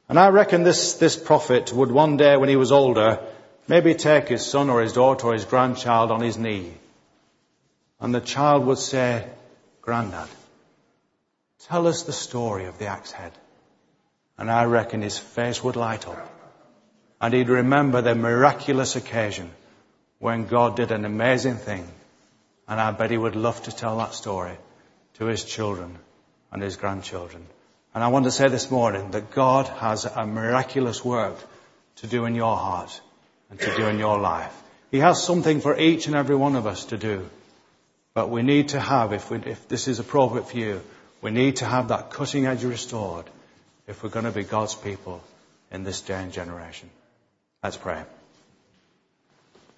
And 0.09 0.19
I 0.19 0.29
reckon 0.29 0.63
this, 0.63 0.95
this 0.95 1.17
prophet 1.17 1.73
would 1.73 1.91
one 1.91 2.17
day 2.17 2.37
when 2.37 2.49
he 2.49 2.57
was 2.57 2.73
older 2.73 3.21
maybe 3.69 3.95
take 3.95 4.29
his 4.29 4.47
son 4.47 4.71
or 4.71 4.81
his 4.81 4.93
daughter 4.93 5.29
or 5.29 5.33
his 5.33 5.45
grandchild 5.45 6.11
on 6.11 6.21
his 6.21 6.39
knee. 6.39 6.73
And 8.01 8.15
the 8.15 8.21
child 8.21 8.67
would 8.67 8.79
say, 8.79 9.27
Grandad, 9.83 10.29
Tell 11.69 11.89
us 11.89 12.05
the 12.05 12.13
story 12.13 12.67
of 12.67 12.79
the 12.79 12.87
axe 12.87 13.11
head. 13.11 13.33
And 14.39 14.51
I 14.51 14.65
reckon 14.65 15.03
his 15.03 15.19
face 15.19 15.65
would 15.65 15.75
light 15.75 16.07
up. 16.07 16.33
And 17.21 17.35
he'd 17.35 17.49
remember 17.49 18.03
the 18.03 18.15
miraculous 18.15 18.95
occasion 18.95 19.51
when 20.19 20.47
God 20.47 20.77
did 20.77 20.93
an 20.93 21.05
amazing 21.05 21.57
thing. 21.57 21.89
And 22.69 22.81
I 22.81 22.93
bet 22.93 23.11
he 23.11 23.19
would 23.19 23.35
love 23.35 23.63
to 23.65 23.75
tell 23.75 23.99
that 23.99 24.15
story 24.15 24.57
to 25.15 25.25
his 25.25 25.45
children 25.45 25.99
and 26.53 26.63
his 26.63 26.77
grandchildren. 26.77 27.47
And 27.97 28.05
I 28.05 28.09
want 28.09 28.27
to 28.27 28.31
say 28.31 28.49
this 28.49 28.71
morning 28.71 29.13
that 29.13 29.31
God 29.31 29.69
has 29.69 30.05
a 30.05 30.27
miraculous 30.27 31.03
work 31.03 31.35
to 32.03 32.07
do 32.07 32.27
in 32.27 32.35
your 32.35 32.55
heart 32.55 33.01
and 33.49 33.59
to 33.59 33.75
do 33.75 33.87
in 33.87 33.99
your 33.99 34.19
life. 34.19 34.53
He 34.91 34.99
has 34.99 35.25
something 35.25 35.63
for 35.63 35.79
each 35.79 36.07
and 36.07 36.15
every 36.15 36.37
one 36.37 36.57
of 36.57 36.67
us 36.67 36.85
to 36.93 36.99
do. 36.99 37.27
But 38.13 38.29
we 38.29 38.43
need 38.43 38.69
to 38.69 38.81
have, 38.81 39.15
if, 39.15 39.31
we, 39.31 39.39
if 39.39 39.67
this 39.69 39.89
is 39.89 39.99
appropriate 39.99 40.47
for 40.47 40.59
you, 40.59 40.83
we 41.23 41.31
need 41.31 41.57
to 41.57 41.65
have 41.65 41.89
that 41.89 42.11
cutting 42.11 42.45
edge 42.45 42.65
restored 42.65 43.25
if 43.87 44.03
we're 44.03 44.11
going 44.11 44.27
to 44.27 44.31
be 44.31 44.45
God's 44.45 44.75
people 44.75 45.23
in 45.73 45.83
this 45.83 46.03
day 46.03 46.23
and 46.23 46.35
generation. 46.35 46.91
Let's 47.63 47.79
pray. 47.79 48.03